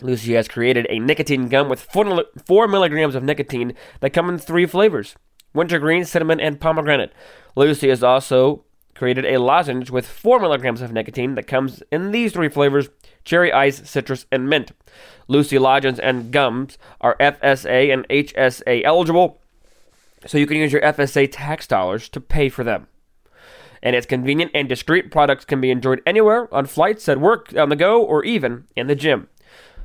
Lucy 0.00 0.32
has 0.32 0.48
created 0.48 0.86
a 0.88 0.98
nicotine 0.98 1.48
gum 1.48 1.68
with 1.68 1.82
4, 1.82 2.24
4 2.46 2.68
milligrams 2.68 3.14
of 3.14 3.22
nicotine 3.22 3.74
that 4.00 4.14
come 4.14 4.30
in 4.30 4.38
three 4.38 4.64
flavors 4.64 5.14
wintergreen, 5.52 6.06
cinnamon, 6.06 6.40
and 6.40 6.58
pomegranate. 6.58 7.12
Lucy 7.54 7.90
is 7.90 8.02
also 8.02 8.64
created 9.02 9.24
a 9.24 9.40
lozenge 9.40 9.90
with 9.90 10.06
4 10.06 10.38
milligrams 10.38 10.80
of 10.80 10.92
nicotine 10.92 11.34
that 11.34 11.48
comes 11.48 11.82
in 11.90 12.12
these 12.12 12.32
three 12.32 12.48
flavors 12.48 12.88
cherry 13.24 13.52
ice, 13.52 13.90
citrus, 13.90 14.26
and 14.30 14.48
mint. 14.48 14.70
Lucy 15.26 15.58
lozenges 15.58 15.98
and 15.98 16.30
gums 16.30 16.78
are 17.00 17.16
FSA 17.18 17.92
and 17.92 18.06
HSA 18.08 18.84
eligible, 18.84 19.40
so 20.24 20.38
you 20.38 20.46
can 20.46 20.56
use 20.56 20.72
your 20.72 20.82
FSA 20.82 21.28
tax 21.32 21.66
dollars 21.66 22.08
to 22.10 22.20
pay 22.20 22.48
for 22.48 22.62
them. 22.62 22.86
And 23.82 23.96
its 23.96 24.06
convenient 24.06 24.52
and 24.54 24.68
discreet 24.68 25.10
products 25.10 25.44
can 25.44 25.60
be 25.60 25.72
enjoyed 25.72 26.00
anywhere, 26.06 26.48
on 26.54 26.66
flights, 26.66 27.08
at 27.08 27.18
work, 27.18 27.52
on 27.56 27.70
the 27.70 27.74
go, 27.74 28.00
or 28.00 28.24
even 28.24 28.68
in 28.76 28.86
the 28.86 28.94
gym. 28.94 29.26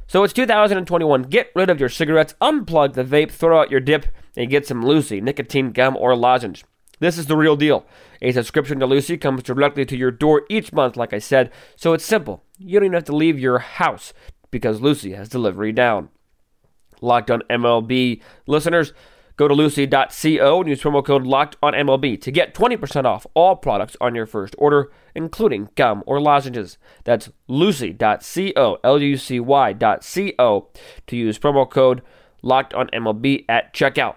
So 0.06 0.24
it's 0.24 0.34
2021. 0.34 1.24
Get 1.24 1.52
rid 1.56 1.72
of 1.72 1.80
your 1.80 1.90
cigarettes, 1.90 2.36
unplug 2.40 2.94
the 2.94 3.04
vape, 3.04 3.32
throw 3.32 3.60
out 3.60 3.72
your 3.72 3.80
dip, 3.80 4.06
and 4.36 4.52
get 4.52 4.68
some 4.68 4.86
Lucy, 4.86 5.22
nicotine 5.22 5.72
gum, 5.72 5.98
or 5.98 6.16
lozenge. 6.16 6.64
This 7.00 7.18
is 7.18 7.28
the 7.28 7.38
real 7.38 7.56
deal. 7.56 7.86
A 8.22 8.32
subscription 8.32 8.80
to 8.80 8.86
Lucy 8.86 9.18
comes 9.18 9.44
directly 9.44 9.86
to 9.86 9.98
your 9.98 10.12
door 10.12 10.44
each 10.50 10.74
month, 10.74 10.98
like 10.98 11.14
I 11.14 11.20
said, 11.20 11.52
so 11.76 11.94
it's 11.94 12.06
simple. 12.06 12.44
You 12.58 12.80
don't 12.80 12.86
even 12.86 12.94
have 12.96 13.04
to 13.06 13.16
leave 13.16 13.40
your 13.40 13.60
house 13.60 14.14
because 14.50 14.82
Lucy 14.82 15.14
has 15.14 15.30
delivery 15.30 15.72
down. 15.72 16.10
Locked 17.00 17.30
on 17.30 17.44
MLB 17.50 18.22
listeners, 18.48 18.94
go 19.36 19.48
to 19.48 19.54
lucy.co 19.54 20.60
and 20.60 20.70
use 20.70 20.82
promo 20.82 21.06
code 21.06 21.28
locked 21.28 21.56
on 21.62 21.74
MLB 21.74 22.20
to 22.22 22.32
get 22.32 22.56
20% 22.56 23.06
off 23.06 23.28
all 23.36 23.56
products 23.56 23.96
on 24.02 24.16
your 24.16 24.26
first 24.26 24.56
order, 24.58 24.92
including 25.14 25.70
gum 25.76 26.04
or 26.08 26.20
lozenges. 26.20 26.80
That's 27.04 27.30
lucy.co, 27.48 28.80
L 28.84 29.00
U 29.00 29.18
C 29.18 29.40
Y.co, 29.40 30.70
to 31.06 31.16
use 31.16 31.38
promo 31.38 31.70
code 31.70 32.02
locked 32.42 32.74
on 32.74 32.88
MLB 32.88 33.46
at 33.48 33.76
checkout. 33.76 34.16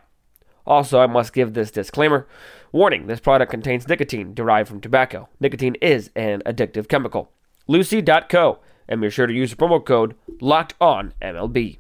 Also, 0.67 1.01
I 1.01 1.07
must 1.07 1.33
give 1.33 1.53
this 1.53 1.71
disclaimer. 1.71 2.27
Warning 2.73 3.09
this 3.09 3.19
product 3.19 3.51
contains 3.51 3.89
nicotine 3.89 4.33
derived 4.33 4.69
from 4.69 4.81
tobacco. 4.81 5.29
Nicotine 5.41 5.75
is 5.83 6.11
an 6.15 6.41
addictive 6.47 6.89
chemical. 6.89 7.33
Lucy.co, 7.67 8.61
and 8.89 9.01
be 9.01 9.11
sure 9.11 9.27
to 9.27 9.33
use 9.33 9.51
the 9.51 9.57
promo 9.57 9.85
code 9.85 10.15
locked 10.41 10.75
on 10.81 11.13
MLB. 11.21 11.79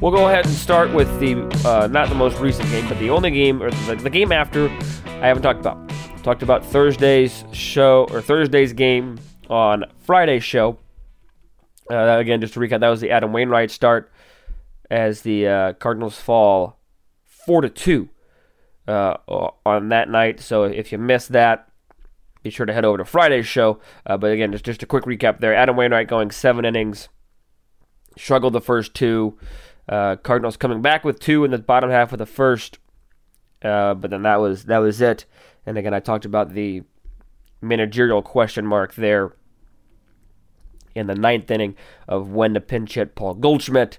We'll 0.00 0.12
go 0.12 0.28
ahead 0.28 0.44
and 0.44 0.54
start 0.54 0.92
with 0.92 1.08
the 1.20 1.36
uh, 1.66 1.86
not 1.86 2.08
the 2.08 2.16
most 2.16 2.38
recent 2.40 2.68
game, 2.70 2.88
but 2.88 2.98
the 2.98 3.10
only 3.10 3.30
game 3.30 3.62
or 3.62 3.70
the, 3.70 3.94
the 3.94 4.10
game 4.10 4.32
after 4.32 4.68
I 4.68 5.28
haven't 5.28 5.44
talked 5.44 5.60
about. 5.60 5.88
Talked 6.24 6.42
about 6.42 6.64
Thursday's 6.64 7.44
show 7.52 8.08
or 8.10 8.20
Thursday's 8.20 8.72
game 8.72 9.20
on 9.48 9.84
Friday's 9.98 10.42
show. 10.42 10.78
Uh, 11.90 12.18
again, 12.18 12.40
just 12.40 12.54
to 12.54 12.60
recap, 12.60 12.80
that 12.80 12.88
was 12.88 13.00
the 13.00 13.10
Adam 13.10 13.32
Wainwright 13.32 13.70
start 13.70 14.10
as 14.90 15.22
the 15.22 15.46
uh, 15.46 15.72
Cardinals 15.74 16.18
fall 16.18 16.78
four 17.24 17.60
to 17.60 17.68
two 17.68 18.08
uh, 18.86 19.16
on 19.64 19.88
that 19.88 20.08
night. 20.08 20.40
So 20.40 20.64
if 20.64 20.92
you 20.92 20.98
missed 20.98 21.32
that, 21.32 21.68
be 22.42 22.50
sure 22.50 22.66
to 22.66 22.72
head 22.72 22.84
over 22.84 22.98
to 22.98 23.04
Friday's 23.04 23.46
show. 23.46 23.80
Uh, 24.06 24.16
but 24.16 24.30
again, 24.30 24.52
just 24.52 24.64
just 24.64 24.82
a 24.82 24.86
quick 24.86 25.04
recap 25.04 25.40
there. 25.40 25.54
Adam 25.54 25.76
Wainwright 25.76 26.08
going 26.08 26.30
seven 26.30 26.64
innings, 26.64 27.08
struggled 28.16 28.52
the 28.52 28.60
first 28.60 28.94
two. 28.94 29.38
Uh, 29.88 30.16
Cardinals 30.16 30.56
coming 30.56 30.82
back 30.82 31.04
with 31.04 31.18
two 31.18 31.44
in 31.44 31.50
the 31.50 31.58
bottom 31.58 31.90
half 31.90 32.12
of 32.12 32.18
the 32.18 32.26
first, 32.26 32.78
uh, 33.62 33.94
but 33.94 34.10
then 34.10 34.22
that 34.22 34.36
was 34.36 34.64
that 34.64 34.78
was 34.78 35.00
it. 35.00 35.24
And 35.66 35.78
again, 35.78 35.94
I 35.94 36.00
talked 36.00 36.24
about 36.26 36.52
the 36.52 36.82
managerial 37.62 38.22
question 38.22 38.66
mark 38.66 38.94
there 38.94 39.34
in 40.94 41.06
the 41.06 41.14
ninth 41.14 41.50
inning 41.50 41.74
of 42.06 42.30
when 42.30 42.54
to 42.54 42.60
pinch 42.60 42.94
hit 42.94 43.14
Paul 43.14 43.34
Goldschmidt. 43.34 43.98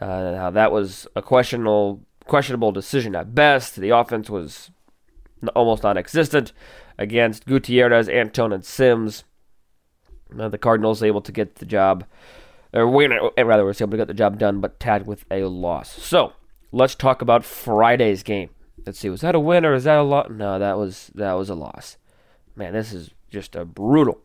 Uh, 0.00 0.36
how 0.36 0.50
that 0.50 0.72
was 0.72 1.06
a 1.14 1.22
questionable 1.22 2.04
questionable 2.26 2.72
decision 2.72 3.14
at 3.14 3.34
best. 3.34 3.76
The 3.76 3.90
offense 3.90 4.30
was 4.30 4.70
almost 5.54 5.82
non-existent 5.82 6.52
against 6.98 7.46
Gutierrez, 7.46 8.08
Antone, 8.08 8.52
and 8.52 8.64
Sims. 8.64 9.24
Uh, 10.38 10.48
the 10.48 10.58
Cardinals 10.58 11.02
able 11.02 11.20
to 11.20 11.32
get 11.32 11.56
the 11.56 11.66
job, 11.66 12.04
or 12.72 12.86
rather, 12.86 13.64
was 13.64 13.80
able 13.80 13.92
to 13.92 13.96
get 13.96 14.08
the 14.08 14.14
job 14.14 14.38
done, 14.38 14.60
but 14.60 14.80
tagged 14.80 15.06
with 15.06 15.24
a 15.30 15.44
loss. 15.44 15.90
So 16.02 16.32
let's 16.72 16.94
talk 16.94 17.22
about 17.22 17.44
Friday's 17.44 18.22
game. 18.22 18.50
Let's 18.86 18.98
see, 18.98 19.08
was 19.08 19.20
that 19.22 19.34
a 19.34 19.40
win 19.40 19.64
or 19.64 19.74
is 19.74 19.84
that 19.84 19.98
a 19.98 20.02
loss? 20.02 20.28
No, 20.30 20.58
that 20.58 20.76
was 20.76 21.10
that 21.14 21.32
was 21.34 21.48
a 21.48 21.54
loss. 21.54 21.96
Man, 22.56 22.72
this 22.72 22.92
is 22.92 23.10
just 23.30 23.56
a 23.56 23.64
brutal, 23.64 24.20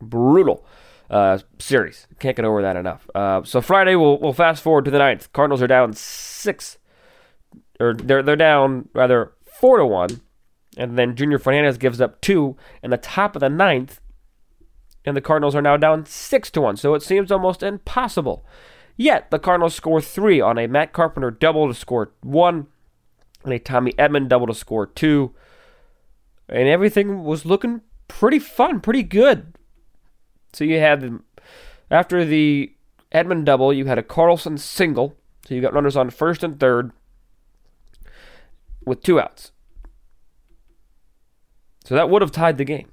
brutal 0.00 0.64
uh, 1.10 1.38
series. 1.58 2.06
Can't 2.18 2.36
get 2.36 2.44
over 2.44 2.62
that 2.62 2.76
enough. 2.76 3.08
Uh, 3.14 3.42
so 3.44 3.60
Friday, 3.60 3.94
we'll, 3.94 4.18
we'll 4.18 4.32
fast 4.32 4.62
forward 4.62 4.84
to 4.86 4.90
the 4.90 4.98
ninth. 4.98 5.32
Cardinals 5.32 5.62
are 5.62 5.66
down 5.66 5.92
six, 5.92 6.78
or 7.80 7.94
they're 7.94 8.22
they're 8.22 8.36
down 8.36 8.88
rather 8.92 9.32
four 9.60 9.78
to 9.78 9.86
one, 9.86 10.20
and 10.76 10.98
then 10.98 11.16
Junior 11.16 11.38
Fernandez 11.38 11.78
gives 11.78 12.00
up 12.00 12.20
two 12.20 12.56
in 12.82 12.90
the 12.90 12.96
top 12.96 13.36
of 13.36 13.40
the 13.40 13.48
ninth, 13.48 14.00
and 15.04 15.16
the 15.16 15.20
Cardinals 15.20 15.54
are 15.54 15.62
now 15.62 15.76
down 15.76 16.06
six 16.06 16.50
to 16.52 16.60
one. 16.60 16.76
So 16.76 16.94
it 16.94 17.02
seems 17.02 17.30
almost 17.30 17.62
impossible. 17.62 18.44
Yet 18.96 19.30
the 19.30 19.38
Cardinals 19.38 19.74
score 19.74 20.00
three 20.00 20.40
on 20.40 20.58
a 20.58 20.66
Matt 20.66 20.92
Carpenter 20.92 21.30
double 21.30 21.68
to 21.68 21.74
score 21.74 22.12
one, 22.22 22.66
and 23.44 23.52
a 23.52 23.58
Tommy 23.58 23.92
Edman 23.92 24.28
double 24.28 24.46
to 24.46 24.54
score 24.54 24.86
two, 24.86 25.34
and 26.48 26.66
everything 26.66 27.22
was 27.22 27.44
looking 27.44 27.82
pretty 28.08 28.38
fun, 28.38 28.80
pretty 28.80 29.02
good 29.02 29.55
so 30.56 30.64
you 30.64 30.78
had 30.78 31.02
the, 31.02 31.20
after 31.90 32.24
the 32.24 32.72
Edman 33.12 33.44
double, 33.44 33.74
you 33.74 33.84
had 33.84 33.98
a 33.98 34.02
Carlson 34.02 34.56
single. 34.56 35.14
So 35.46 35.54
you 35.54 35.60
got 35.60 35.74
runners 35.74 35.98
on 35.98 36.08
first 36.08 36.42
and 36.42 36.58
third 36.58 36.92
with 38.86 39.02
two 39.02 39.20
outs. 39.20 39.52
So 41.84 41.94
that 41.94 42.08
would 42.08 42.22
have 42.22 42.32
tied 42.32 42.56
the 42.56 42.64
game. 42.64 42.90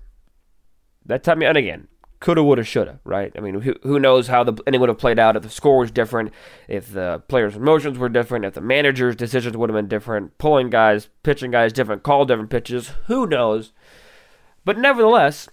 That 1.06 1.24
tied 1.24 1.38
me, 1.38 1.46
again, 1.46 1.88
coulda, 2.20 2.44
woulda, 2.44 2.66
shoulda, 2.66 3.00
right? 3.06 3.32
I 3.38 3.40
mean, 3.40 3.62
who, 3.62 3.76
who 3.84 3.98
knows 3.98 4.28
how 4.28 4.44
the 4.44 4.62
inning 4.68 4.82
would 4.82 4.90
have 4.90 4.98
played 4.98 5.18
out 5.18 5.38
if 5.38 5.44
the 5.44 5.50
score 5.50 5.78
was 5.78 5.90
different, 5.90 6.34
if 6.68 6.92
the 6.92 7.24
players' 7.30 7.56
emotions 7.56 7.98
were 7.98 8.10
different, 8.10 8.44
if 8.44 8.56
the 8.56 8.62
manager's 8.62 9.16
decisions 9.16 9.56
would 9.56 9.70
have 9.70 9.78
been 9.78 9.88
different, 9.88 10.38
pulling 10.38 10.70
guys, 10.70 11.08
pitching 11.24 11.52
guys 11.52 11.72
different, 11.72 12.04
call 12.04 12.26
different 12.26 12.50
pitches. 12.50 12.92
Who 13.08 13.26
knows? 13.26 13.72
But 14.66 14.78
nevertheless, 14.78 15.48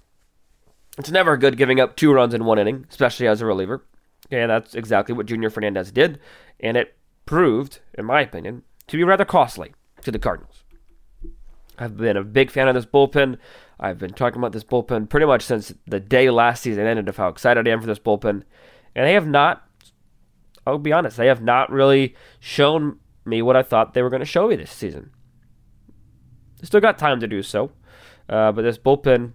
it's 1.00 1.10
never 1.10 1.36
good 1.36 1.56
giving 1.56 1.80
up 1.80 1.96
two 1.96 2.12
runs 2.12 2.34
in 2.34 2.44
one 2.44 2.58
inning, 2.58 2.86
especially 2.88 3.26
as 3.26 3.40
a 3.40 3.46
reliever. 3.46 3.84
And 4.30 4.50
that's 4.50 4.74
exactly 4.74 5.14
what 5.14 5.26
Junior 5.26 5.50
Fernandez 5.50 5.90
did. 5.90 6.20
And 6.60 6.76
it 6.76 6.96
proved, 7.26 7.80
in 7.94 8.04
my 8.04 8.20
opinion, 8.20 8.62
to 8.86 8.96
be 8.96 9.02
rather 9.02 9.24
costly 9.24 9.74
to 10.02 10.10
the 10.10 10.18
Cardinals. 10.18 10.62
I've 11.78 11.96
been 11.96 12.16
a 12.16 12.22
big 12.22 12.50
fan 12.50 12.68
of 12.68 12.74
this 12.74 12.84
bullpen. 12.84 13.38
I've 13.80 13.98
been 13.98 14.12
talking 14.12 14.38
about 14.38 14.52
this 14.52 14.62
bullpen 14.62 15.08
pretty 15.08 15.24
much 15.24 15.42
since 15.42 15.72
the 15.86 16.00
day 16.00 16.28
last 16.28 16.62
season 16.62 16.86
ended 16.86 17.08
of 17.08 17.16
how 17.16 17.28
excited 17.28 17.66
I 17.66 17.70
am 17.70 17.80
for 17.80 17.86
this 17.86 17.98
bullpen. 17.98 18.42
And 18.94 19.06
they 19.06 19.14
have 19.14 19.26
not, 19.26 19.66
I'll 20.66 20.78
be 20.78 20.92
honest, 20.92 21.16
they 21.16 21.28
have 21.28 21.42
not 21.42 21.72
really 21.72 22.14
shown 22.40 22.98
me 23.24 23.40
what 23.40 23.56
I 23.56 23.62
thought 23.62 23.94
they 23.94 24.02
were 24.02 24.10
going 24.10 24.20
to 24.20 24.26
show 24.26 24.48
me 24.48 24.56
this 24.56 24.70
season. 24.70 25.10
Still 26.62 26.80
got 26.80 26.98
time 26.98 27.20
to 27.20 27.26
do 27.26 27.42
so. 27.42 27.72
Uh, 28.28 28.52
but 28.52 28.62
this 28.62 28.78
bullpen 28.78 29.32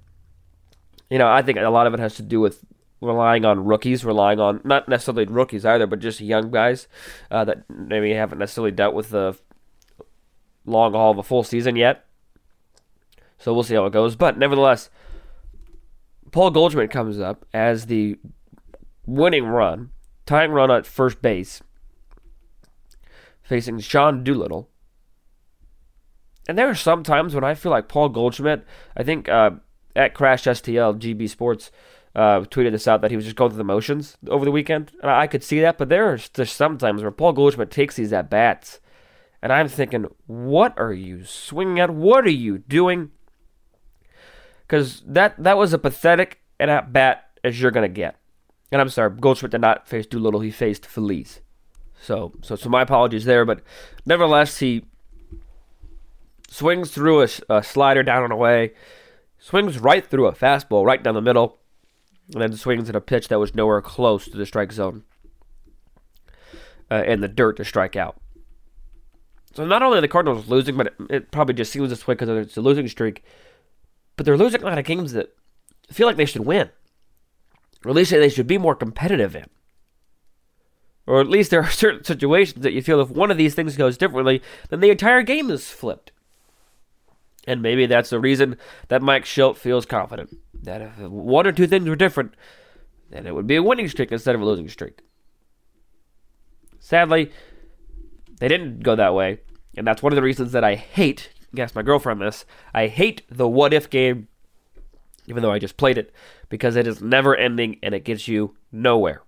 you 1.09 1.17
know, 1.17 1.27
I 1.27 1.41
think 1.41 1.57
a 1.57 1.69
lot 1.69 1.87
of 1.87 1.93
it 1.93 1.99
has 1.99 2.15
to 2.15 2.23
do 2.23 2.39
with 2.39 2.63
relying 3.01 3.45
on 3.45 3.65
rookies, 3.65 4.05
relying 4.05 4.39
on 4.39 4.61
not 4.63 4.87
necessarily 4.89 5.25
rookies 5.25 5.65
either, 5.65 5.87
but 5.87 5.99
just 5.99 6.21
young 6.21 6.51
guys 6.51 6.87
uh, 7.29 7.45
that 7.45 7.69
maybe 7.69 8.13
haven't 8.13 8.39
necessarily 8.39 8.71
dealt 8.71 8.95
with 8.95 9.09
the 9.09 9.37
long 10.65 10.93
haul 10.93 11.11
of 11.11 11.17
a 11.17 11.23
full 11.23 11.43
season 11.43 11.75
yet. 11.75 12.05
So 13.37 13.53
we'll 13.53 13.63
see 13.63 13.75
how 13.75 13.85
it 13.85 13.93
goes. 13.93 14.15
But 14.15 14.37
nevertheless, 14.37 14.89
Paul 16.31 16.51
Goldschmidt 16.51 16.89
comes 16.89 17.19
up 17.19 17.45
as 17.53 17.85
the 17.85 18.17
winning 19.05 19.45
run, 19.45 19.91
tying 20.25 20.51
run 20.51 20.71
at 20.71 20.85
first 20.85 21.21
base, 21.21 21.61
facing 23.43 23.79
Sean 23.79 24.23
Doolittle. 24.23 24.69
And 26.47 26.57
there 26.57 26.69
are 26.69 26.75
some 26.75 27.03
times 27.03 27.33
when 27.33 27.43
I 27.43 27.55
feel 27.55 27.71
like 27.71 27.87
Paul 27.87 28.09
Goldschmidt, 28.09 28.65
I 28.95 29.03
think 29.03 29.27
uh, 29.29 29.51
at 29.95 30.13
Crash 30.13 30.43
STL, 30.43 30.99
GB 30.99 31.29
Sports, 31.29 31.71
uh, 32.15 32.41
tweeted 32.41 32.71
this 32.71 32.87
out 32.87 33.01
that 33.01 33.11
he 33.11 33.17
was 33.17 33.25
just 33.25 33.35
going 33.35 33.51
through 33.51 33.57
the 33.57 33.63
motions 33.63 34.17
over 34.27 34.45
the 34.45 34.51
weekend. 34.51 34.91
And 35.01 35.11
I 35.11 35.27
could 35.27 35.43
see 35.43 35.59
that, 35.61 35.77
but 35.77 35.89
there 35.89 36.11
are 36.11 36.17
just 36.17 36.55
some 36.55 36.77
times 36.77 37.01
where 37.01 37.11
Paul 37.11 37.33
Goldschmidt 37.33 37.71
takes 37.71 37.95
these 37.95 38.13
at 38.13 38.29
bats. 38.29 38.79
And 39.41 39.51
I'm 39.51 39.67
thinking, 39.67 40.07
what 40.25 40.73
are 40.79 40.93
you 40.93 41.23
swinging 41.25 41.79
at? 41.79 41.89
What 41.89 42.25
are 42.25 42.29
you 42.29 42.57
doing? 42.57 43.11
Because 44.61 45.03
that, 45.05 45.35
that 45.43 45.57
was 45.57 45.73
a 45.73 45.77
pathetic 45.77 46.39
and 46.59 46.71
at 46.71 46.91
bat 46.91 47.29
as 47.43 47.61
you're 47.61 47.71
to 47.71 47.87
get. 47.87 48.17
And 48.71 48.81
I'm 48.81 48.89
sorry, 48.89 49.11
Goldschmidt 49.11 49.51
did 49.51 49.61
not 49.61 49.87
face 49.87 50.05
Doolittle. 50.07 50.39
He 50.39 50.51
faced 50.51 50.85
Feliz. 50.85 51.41
So, 52.01 52.33
so, 52.41 52.55
so 52.55 52.69
my 52.69 52.81
apologies 52.81 53.25
there. 53.25 53.45
But 53.45 53.61
nevertheless, 54.05 54.57
he 54.57 54.85
swings 56.49 56.91
through 56.91 57.23
a, 57.23 57.27
a 57.49 57.63
slider 57.63 58.03
down 58.03 58.23
and 58.23 58.33
away, 58.33 58.73
swings 59.45 59.77
right 59.77 60.03
through 60.03 60.25
a 60.25 60.31
fastball 60.31 60.83
right 60.83 61.03
down 61.03 61.13
the 61.13 61.21
middle, 61.21 61.59
and 62.33 62.41
then 62.41 62.57
swings 62.57 62.89
at 62.89 62.95
a 62.95 63.01
pitch 63.01 63.27
that 63.27 63.39
was 63.39 63.53
nowhere 63.53 63.79
close 63.79 64.25
to 64.25 64.35
the 64.35 64.45
strike 64.45 64.71
zone 64.71 65.03
uh, 66.89 67.03
in 67.05 67.21
the 67.21 67.27
dirt 67.27 67.57
to 67.57 67.63
strike 67.63 67.95
out. 67.95 68.19
So 69.53 69.63
not 69.63 69.83
only 69.83 69.99
are 69.99 70.01
the 70.01 70.07
Cardinals 70.07 70.47
losing, 70.47 70.75
but 70.75 70.87
it, 70.87 70.93
it 71.11 71.31
probably 71.31 71.53
just 71.53 71.71
seems 71.71 71.91
this 71.91 72.07
way 72.07 72.15
because 72.15 72.27
it's 72.27 72.57
a 72.57 72.61
losing 72.61 72.87
streak, 72.87 73.23
but 74.15 74.25
they're 74.25 74.35
losing 74.35 74.63
a 74.63 74.65
lot 74.65 74.79
of 74.79 74.85
games 74.85 75.13
that 75.13 75.35
feel 75.91 76.07
like 76.07 76.17
they 76.17 76.25
should 76.25 76.47
win. 76.47 76.71
Or 77.85 77.91
at 77.91 77.95
least 77.95 78.09
they 78.09 78.29
should 78.29 78.47
be 78.47 78.57
more 78.57 78.75
competitive 78.75 79.35
in. 79.35 79.45
Or 81.05 81.21
at 81.21 81.29
least 81.29 81.51
there 81.51 81.61
are 81.61 81.69
certain 81.69 82.03
situations 82.03 82.63
that 82.63 82.73
you 82.73 82.81
feel 82.81 82.99
if 82.99 83.11
one 83.11 83.29
of 83.29 83.37
these 83.37 83.53
things 83.53 83.77
goes 83.77 83.95
differently, 83.95 84.41
then 84.69 84.79
the 84.79 84.89
entire 84.89 85.21
game 85.21 85.51
is 85.51 85.69
flipped. 85.69 86.11
And 87.47 87.61
maybe 87.61 87.85
that's 87.85 88.09
the 88.09 88.19
reason 88.19 88.57
that 88.87 89.01
Mike 89.01 89.25
Shildt 89.25 89.57
feels 89.57 89.85
confident 89.85 90.35
that 90.63 90.81
if 90.81 90.97
one 90.99 91.45
or 91.45 91.51
two 91.51 91.67
things 91.67 91.87
were 91.87 91.95
different, 91.95 92.33
then 93.09 93.27
it 93.27 93.35
would 93.35 93.47
be 93.47 93.55
a 93.55 93.63
winning 93.63 93.87
streak 93.87 94.11
instead 94.11 94.35
of 94.35 94.41
a 94.41 94.45
losing 94.45 94.69
streak. 94.69 94.99
Sadly, 96.79 97.31
they 98.39 98.47
didn't 98.47 98.81
go 98.81 98.95
that 98.95 99.13
way, 99.13 99.39
and 99.77 99.85
that's 99.87 100.03
one 100.03 100.11
of 100.11 100.15
the 100.15 100.23
reasons 100.23 100.51
that 100.51 100.63
I 100.63 100.75
hate. 100.75 101.29
Guess 101.53 101.75
my 101.75 101.81
girlfriend 101.81 102.21
this. 102.21 102.45
I 102.73 102.87
hate 102.87 103.21
the 103.29 103.47
what 103.47 103.73
if 103.73 103.89
game, 103.89 104.27
even 105.27 105.41
though 105.41 105.51
I 105.51 105.59
just 105.59 105.77
played 105.77 105.97
it, 105.97 106.13
because 106.49 106.75
it 106.75 106.87
is 106.87 107.01
never 107.01 107.35
ending 107.35 107.79
and 107.81 107.95
it 107.95 108.05
gets 108.05 108.27
you 108.27 108.55
nowhere. 108.71 109.23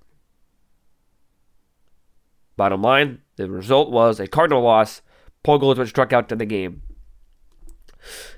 Bottom 2.57 2.81
line, 2.81 3.21
the 3.35 3.49
result 3.49 3.91
was 3.91 4.19
a 4.19 4.27
Cardinal 4.27 4.63
loss. 4.63 5.01
Paul 5.43 5.59
Goldschmidt 5.59 5.89
struck 5.89 6.11
out 6.11 6.31
in 6.31 6.39
the 6.39 6.45
game. 6.45 6.81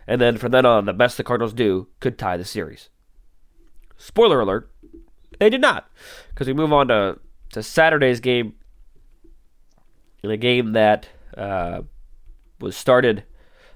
And 0.07 0.19
then 0.19 0.38
from 0.38 0.51
then 0.51 0.65
on, 0.65 0.85
the 0.85 0.93
best 0.93 1.17
the 1.17 1.23
Cardinals 1.23 1.53
do 1.53 1.88
could 1.99 2.17
tie 2.17 2.38
the 2.38 2.45
series. 2.45 2.89
Spoiler 3.97 4.39
alert, 4.39 4.71
they 5.39 5.49
did 5.49 5.61
not. 5.61 5.89
Because 6.29 6.47
we 6.47 6.53
move 6.53 6.73
on 6.73 6.88
to, 6.88 7.19
to 7.53 7.63
Saturday's 7.63 8.19
game. 8.19 8.53
In 10.21 10.31
a 10.31 10.38
game 10.38 10.73
that 10.73 11.07
uh, 11.38 11.83
was 12.59 12.75
started 12.75 13.23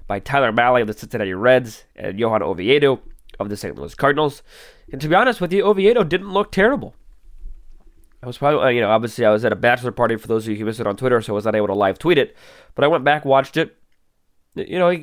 by 0.06 0.18
Tyler 0.18 0.52
Mahle 0.52 0.82
of 0.82 0.86
the 0.86 0.92
Cincinnati 0.92 1.32
Reds 1.32 1.84
and 1.96 2.18
Johan 2.18 2.42
Oviedo 2.42 3.00
of 3.40 3.48
the 3.48 3.56
St. 3.56 3.74
Louis 3.76 3.94
Cardinals. 3.94 4.42
And 4.92 5.00
to 5.00 5.08
be 5.08 5.14
honest 5.14 5.40
with 5.40 5.52
you, 5.52 5.64
Oviedo 5.64 6.04
didn't 6.04 6.32
look 6.32 6.52
terrible. 6.52 6.94
I 8.22 8.26
was 8.26 8.38
probably, 8.38 8.60
uh, 8.60 8.68
you 8.68 8.80
know, 8.80 8.90
obviously 8.90 9.24
I 9.24 9.30
was 9.30 9.44
at 9.44 9.52
a 9.52 9.56
bachelor 9.56 9.92
party 9.92 10.16
for 10.16 10.28
those 10.28 10.46
of 10.46 10.50
you 10.50 10.56
who 10.56 10.64
missed 10.64 10.80
it 10.80 10.86
on 10.86 10.96
Twitter, 10.96 11.20
so 11.20 11.32
I 11.32 11.36
was 11.36 11.44
not 11.44 11.54
able 11.54 11.66
to 11.66 11.74
live 11.74 11.98
tweet 11.98 12.18
it. 12.18 12.36
But 12.74 12.84
I 12.84 12.88
went 12.88 13.04
back, 13.04 13.24
watched 13.24 13.56
it. 13.56 13.76
You 14.54 14.78
know, 14.78 14.96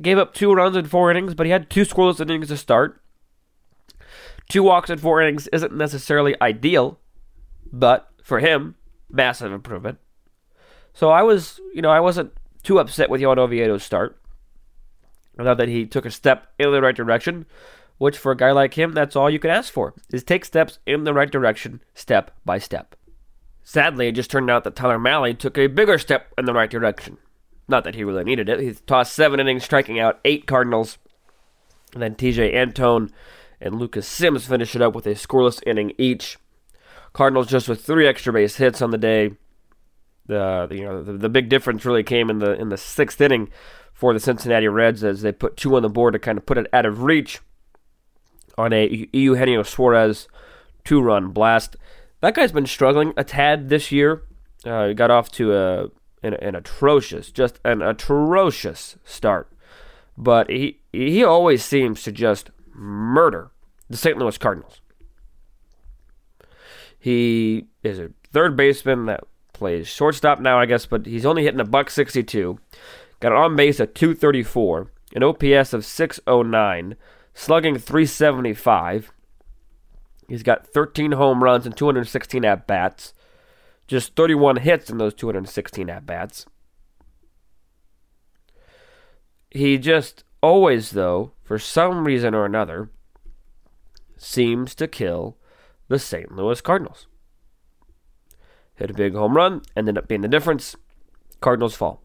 gave 0.00 0.18
up 0.18 0.34
two 0.34 0.52
runs 0.52 0.76
in 0.76 0.86
four 0.86 1.10
innings, 1.10 1.34
but 1.34 1.46
he 1.46 1.52
had 1.52 1.70
two 1.70 1.82
scoreless 1.82 2.20
innings 2.20 2.48
to 2.48 2.56
start. 2.56 3.00
Two 4.48 4.62
walks 4.62 4.90
in 4.90 4.98
four 4.98 5.20
innings 5.20 5.48
isn't 5.48 5.74
necessarily 5.74 6.40
ideal, 6.40 6.98
but 7.72 8.08
for 8.22 8.40
him, 8.40 8.76
massive 9.10 9.52
improvement. 9.52 9.98
So 10.92 11.10
I 11.10 11.22
was, 11.22 11.60
you 11.74 11.82
know, 11.82 11.90
I 11.90 12.00
wasn't 12.00 12.32
too 12.62 12.78
upset 12.78 13.10
with 13.10 13.20
Johan 13.20 13.38
Oviedo's 13.38 13.82
start. 13.82 14.20
I 15.38 15.44
thought 15.44 15.58
that 15.58 15.68
he 15.68 15.86
took 15.86 16.06
a 16.06 16.10
step 16.10 16.48
in 16.58 16.70
the 16.72 16.80
right 16.80 16.96
direction, 16.96 17.46
which 17.98 18.16
for 18.16 18.32
a 18.32 18.36
guy 18.36 18.52
like 18.52 18.74
him, 18.74 18.92
that's 18.92 19.16
all 19.16 19.28
you 19.28 19.38
can 19.38 19.50
ask 19.50 19.72
for, 19.72 19.94
is 20.10 20.24
take 20.24 20.44
steps 20.44 20.78
in 20.86 21.04
the 21.04 21.12
right 21.12 21.30
direction, 21.30 21.82
step 21.94 22.30
by 22.44 22.58
step. 22.58 22.94
Sadly, 23.62 24.08
it 24.08 24.12
just 24.12 24.30
turned 24.30 24.48
out 24.48 24.64
that 24.64 24.76
Tyler 24.76 24.98
Mahle 24.98 25.36
took 25.36 25.58
a 25.58 25.66
bigger 25.66 25.98
step 25.98 26.32
in 26.38 26.44
the 26.44 26.54
right 26.54 26.70
direction. 26.70 27.18
Not 27.68 27.84
that 27.84 27.94
he 27.94 28.04
really 28.04 28.24
needed 28.24 28.48
it. 28.48 28.60
He 28.60 28.72
tossed 28.86 29.12
seven 29.12 29.40
innings, 29.40 29.64
striking 29.64 29.98
out 29.98 30.20
eight 30.24 30.46
Cardinals. 30.46 30.98
And 31.92 32.02
then 32.02 32.14
TJ 32.14 32.54
Antone 32.54 33.10
and 33.60 33.78
Lucas 33.78 34.06
Sims 34.06 34.46
finished 34.46 34.76
it 34.76 34.82
up 34.82 34.94
with 34.94 35.06
a 35.06 35.14
scoreless 35.14 35.62
inning 35.66 35.92
each. 35.98 36.38
Cardinals 37.12 37.46
just 37.46 37.68
with 37.68 37.84
three 37.84 38.06
extra 38.06 38.32
base 38.32 38.56
hits 38.56 38.82
on 38.82 38.90
the 38.90 38.98
day. 38.98 39.32
The 40.26 40.68
you 40.70 40.84
know 40.84 41.02
the, 41.02 41.12
the 41.14 41.28
big 41.28 41.48
difference 41.48 41.84
really 41.84 42.02
came 42.02 42.28
in 42.30 42.40
the 42.40 42.52
in 42.60 42.68
the 42.68 42.76
sixth 42.76 43.20
inning 43.20 43.48
for 43.92 44.12
the 44.12 44.20
Cincinnati 44.20 44.68
Reds 44.68 45.02
as 45.02 45.22
they 45.22 45.32
put 45.32 45.56
two 45.56 45.76
on 45.76 45.82
the 45.82 45.88
board 45.88 46.12
to 46.12 46.18
kind 46.18 46.36
of 46.36 46.44
put 46.44 46.58
it 46.58 46.66
out 46.72 46.84
of 46.84 47.02
reach 47.02 47.40
on 48.58 48.72
a 48.72 49.08
Eugenio 49.12 49.62
Suarez 49.62 50.28
two 50.84 51.00
run 51.00 51.30
blast. 51.30 51.76
That 52.20 52.34
guy's 52.34 52.52
been 52.52 52.66
struggling 52.66 53.14
a 53.16 53.24
tad 53.24 53.68
this 53.68 53.92
year. 53.92 54.22
Uh, 54.64 54.92
got 54.92 55.10
off 55.10 55.30
to 55.32 55.54
a 55.54 55.88
an, 56.22 56.34
an 56.34 56.54
atrocious, 56.54 57.30
just 57.30 57.60
an 57.64 57.82
atrocious 57.82 58.96
start. 59.04 59.50
But 60.16 60.48
he 60.50 60.80
he 60.92 61.22
always 61.22 61.64
seems 61.64 62.02
to 62.04 62.12
just 62.12 62.50
murder 62.72 63.50
the 63.88 63.96
St. 63.96 64.16
Louis 64.16 64.38
Cardinals. 64.38 64.80
He 66.98 67.66
is 67.82 67.98
a 67.98 68.10
third 68.32 68.56
baseman 68.56 69.06
that 69.06 69.24
plays 69.52 69.86
shortstop 69.86 70.40
now, 70.40 70.58
I 70.58 70.66
guess, 70.66 70.86
but 70.86 71.06
he's 71.06 71.26
only 71.26 71.44
hitting 71.44 71.60
a 71.60 71.64
buck 71.64 71.90
62. 71.90 72.58
Got 73.20 73.32
an 73.32 73.38
on 73.38 73.56
base 73.56 73.80
of 73.80 73.94
234, 73.94 74.90
an 75.14 75.22
OPS 75.22 75.72
of 75.72 75.84
609, 75.84 76.96
slugging 77.32 77.78
375. 77.78 79.12
He's 80.28 80.42
got 80.42 80.66
13 80.66 81.12
home 81.12 81.42
runs 81.42 81.64
and 81.64 81.76
216 81.76 82.44
at 82.44 82.66
bats. 82.66 83.14
Just 83.86 84.16
31 84.16 84.56
hits 84.56 84.90
in 84.90 84.98
those 84.98 85.14
216 85.14 85.88
at 85.88 86.06
bats. 86.06 86.46
He 89.50 89.78
just 89.78 90.24
always, 90.42 90.90
though, 90.90 91.32
for 91.42 91.58
some 91.58 92.04
reason 92.04 92.34
or 92.34 92.44
another, 92.44 92.90
seems 94.16 94.74
to 94.74 94.88
kill 94.88 95.36
the 95.88 95.98
St. 95.98 96.32
Louis 96.32 96.60
Cardinals. 96.60 97.06
Hit 98.74 98.90
a 98.90 98.94
big 98.94 99.14
home 99.14 99.36
run, 99.36 99.62
ended 99.76 99.96
up 99.96 100.08
being 100.08 100.20
the 100.20 100.28
difference. 100.28 100.76
Cardinals 101.40 101.74
fall. 101.74 102.02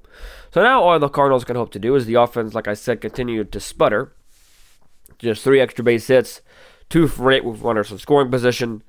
So 0.54 0.62
now 0.62 0.82
all 0.82 1.00
the 1.00 1.10
Cardinals 1.10 1.44
can 1.44 1.56
hope 1.56 1.72
to 1.72 1.80
do 1.80 1.96
is 1.96 2.06
the 2.06 2.16
offense, 2.16 2.54
like 2.54 2.68
I 2.68 2.74
said, 2.74 3.02
continue 3.02 3.44
to 3.44 3.60
sputter. 3.60 4.14
Just 5.18 5.44
three 5.44 5.60
extra 5.60 5.84
base 5.84 6.08
hits, 6.08 6.42
two 6.90 7.08
for 7.08 7.32
eight 7.32 7.44
with 7.44 7.62
runners 7.62 7.92
in 7.92 7.98
scoring 7.98 8.32
position, 8.32 8.84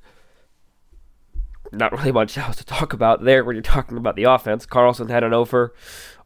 not 1.72 1.92
really 1.92 2.12
much 2.20 2.36
else 2.38 2.56
to 2.56 2.64
talk 2.64 2.92
about 2.92 3.24
there 3.24 3.44
when 3.44 3.56
you're 3.56 3.62
talking 3.62 3.96
about 3.96 4.16
the 4.16 4.24
offense. 4.24 4.66
Carlson 4.66 5.08
had 5.08 5.24
an 5.24 5.34
offer. 5.34 5.74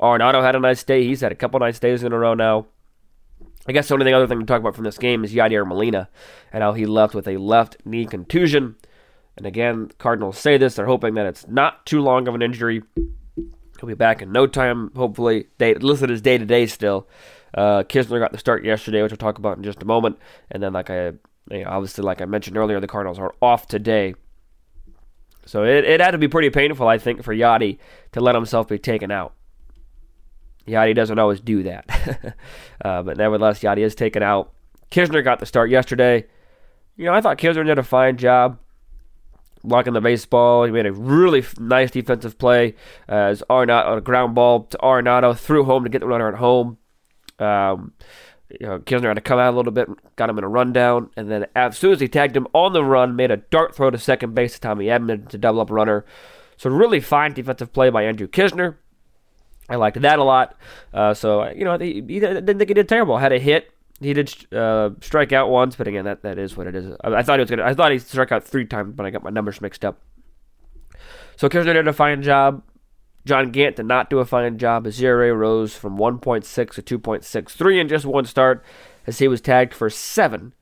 Arenado 0.01 0.43
had 0.43 0.57
a 0.57 0.61
nice 0.61 0.85
day. 0.85 1.05
He's 1.05 1.21
had 1.21 1.33
a 1.33 1.37
couple 1.37 1.61
nice 1.61 1.79
days 1.79 2.03
in 2.03 2.13
a 2.13 2.19
row 2.19 2.35
now. 2.35 2.67
I 3.69 3.73
guess 3.73 3.89
the 3.89 3.95
only 3.95 4.13
other 4.13 4.29
thing 4.29 4.39
to 4.39 4.47
talk 4.47 4.61
about 4.61 4.77
from 4.77 4.85
this 4.85 4.99
game 4.99 5.25
is 5.25 5.35
Yadier 5.35 5.67
Molina 5.67 6.09
and 6.53 6.63
how 6.63 6.73
he 6.73 6.87
left 6.87 7.15
with 7.15 7.27
a 7.27 7.37
left 7.37 7.77
knee 7.85 8.07
contusion. 8.07 8.77
And 9.37 9.45
again, 9.45 9.91
Cardinals 9.99 10.39
say 10.39 10.57
this. 10.57 10.77
They're 10.77 10.87
hoping 10.87 11.15
that 11.15 11.27
it's 11.27 11.47
not 11.49 11.85
too 11.85 12.01
long 12.01 12.29
of 12.29 12.35
an 12.35 12.43
injury. 12.43 12.83
He'll 13.35 13.89
be 13.89 13.95
back 13.95 14.23
in 14.23 14.31
no 14.31 14.47
time, 14.47 14.93
hopefully. 14.95 15.49
Day, 15.59 15.75
listed 15.75 16.11
as 16.11 16.23
day 16.23 16.39
to 16.39 16.47
day 16.47 16.67
still. 16.67 17.09
Uh, 17.53 17.83
Knizner 17.83 18.21
got 18.21 18.33
the 18.33 18.39
start 18.39 18.65
yesterday, 18.65 19.03
which 19.03 19.13
we'll 19.13 19.19
talk 19.19 19.39
about 19.39 19.57
in 19.57 19.65
just 19.65 19.83
a 19.83 19.87
moment. 19.87 20.19
And 20.51 20.63
then, 20.63 20.73
like 20.73 20.89
I, 20.89 21.13
obviously, 21.67 22.05
like 22.05 22.23
I 22.23 22.25
mentioned 22.25 22.57
earlier, 22.57 22.81
the 22.81 22.87
Cardinals 22.87 23.19
are 23.19 23.35
off 23.43 23.67
today 23.67 24.15
so 25.47 25.65
it, 25.65 25.85
it 25.85 26.01
had 26.01 26.11
to 26.11 26.19
be 26.19 26.29
pretty 26.29 26.51
painful, 26.51 26.87
I 26.87 26.99
think, 26.99 27.23
for 27.23 27.35
Yadi 27.35 27.79
to 28.13 28.21
let 28.21 28.35
himself 28.35 28.69
be 28.69 28.79
taken 28.79 29.11
out. 29.11 29.33
Yadi 30.67 30.95
doesn't 30.95 31.19
always 31.19 31.41
do 31.41 31.63
that. 31.63 32.35
uh, 32.85 33.03
but 33.03 33.17
nevertheless, 33.17 33.61
Yadi 33.61 33.79
is 33.79 33.95
taken 33.95 34.23
out. 34.23 34.53
Knizner 34.91 35.23
got 35.23 35.39
the 35.39 35.47
start 35.47 35.71
yesterday. 35.71 36.27
You 36.97 37.05
know, 37.05 37.15
I 37.15 37.21
thought 37.21 37.39
Knizner 37.39 37.65
did 37.65 37.79
a 37.79 37.85
fine 37.85 38.17
job 38.17 38.59
blocking 39.63 39.93
the 39.93 40.01
baseball. 40.01 40.65
He 40.65 40.73
made 40.73 40.87
a 40.87 40.93
really 40.93 41.45
nice 41.59 41.91
defensive 41.91 42.39
play 42.39 42.75
uh, 43.09 43.15
as 43.15 43.43
Arenado 43.49 43.87
on 43.87 43.99
a 43.99 44.01
ground 44.01 44.35
ball 44.35 44.65
to 44.65 44.79
Arenado 44.79 45.37
threw 45.37 45.65
home 45.65 45.85
to 45.85 45.91
get 45.91 46.01
the 46.01 46.07
runner 46.07 46.29
at 46.29 46.39
home. 46.39 46.79
Um, 47.39 47.93
you 48.51 48.67
know, 48.67 48.79
Knizner 48.79 49.09
had 49.09 49.15
to 49.15 49.21
come 49.21 49.39
out 49.39 49.53
a 49.53 49.57
little 49.57 49.73
bit, 49.73 49.89
got 50.17 50.31
him 50.31 50.39
in 50.39 50.45
a 50.45 50.49
rundown, 50.49 51.11
and 51.17 51.31
then 51.31 51.47
as 51.57 51.77
soon 51.77 51.93
as 51.93 52.01
he 52.01 52.09
tagged 52.09 52.37
him 52.37 52.47
on 52.53 52.73
the 52.73 52.85
run, 52.85 53.17
made 53.17 53.31
a 53.31 53.39
dart 53.39 53.75
throw 53.75 53.91
to 53.91 53.99
second 53.99 54.35
base 54.35 54.55
to 54.55 54.61
Tommy 54.61 54.87
Edman 54.87 55.29
to 55.29 55.39
double 55.39 55.61
up 55.61 55.71
runner. 55.71 56.05
So 56.57 56.71
really 56.71 57.01
fine 57.01 57.33
defensive 57.33 57.73
play 57.73 57.91
by 57.91 58.05
Andrew 58.05 58.29
Knizner. 58.29 58.77
I 59.69 59.77
liked 59.77 60.01
that 60.01 60.19
a 60.19 60.25
lot. 60.25 60.57
Uh, 60.95 61.13
so 61.13 61.49
you 61.51 61.65
know, 61.65 61.77
he, 61.79 61.95
he 61.95 62.21
didn't 62.21 62.47
think 62.47 62.69
he 62.69 62.75
did 62.75 62.89
terrible. 62.89 63.19
Had 63.19 63.33
a 63.33 63.39
hit. 63.39 63.73
He 64.01 64.13
did 64.13 64.53
uh, 64.55 64.91
strike 65.01 65.33
out 65.33 65.49
once, 65.49 65.75
but 65.75 65.89
again, 65.89 66.05
that, 66.05 66.23
that 66.23 66.39
is 66.39 66.57
what 66.57 66.67
it 66.67 66.75
is. 66.75 66.95
I, 67.03 67.15
I, 67.15 67.23
thought 67.23 67.39
he 67.39 67.43
was 67.43 67.51
gonna. 67.51 67.65
I 67.65 67.75
thought 67.75 67.93
he 67.93 67.99
struck 67.99 68.31
out 68.31 68.45
three 68.45 68.67
times, 68.67 68.95
but 68.95 69.07
I 69.07 69.11
got 69.11 69.23
my 69.23 69.31
numbers 69.31 69.61
mixed 69.61 69.85
up. 69.85 70.01
So 71.37 71.49
Knizner 71.49 71.73
did 71.73 71.89
a 71.89 71.93
fine 71.93 72.23
job. 72.23 72.63
John 73.27 73.51
Gant 73.51 73.77
did 73.77 73.87
not 73.87 74.09
do 74.09 74.21
a 74.21 74.25
fine 74.25 74.57
job. 74.57 74.85
His 74.85 75.03
ERA 75.03 75.35
rose 75.35 75.75
from 75.75 75.99
1.6 75.99 76.45
to 76.85 76.99
2.63 76.99 77.81
in 77.81 77.89
just 77.89 78.07
one 78.07 78.25
start, 78.25 78.65
as 79.05 79.19
he 79.19 79.27
was 79.27 79.41
tagged 79.41 79.75
for 79.75 79.91
seven 79.91 80.55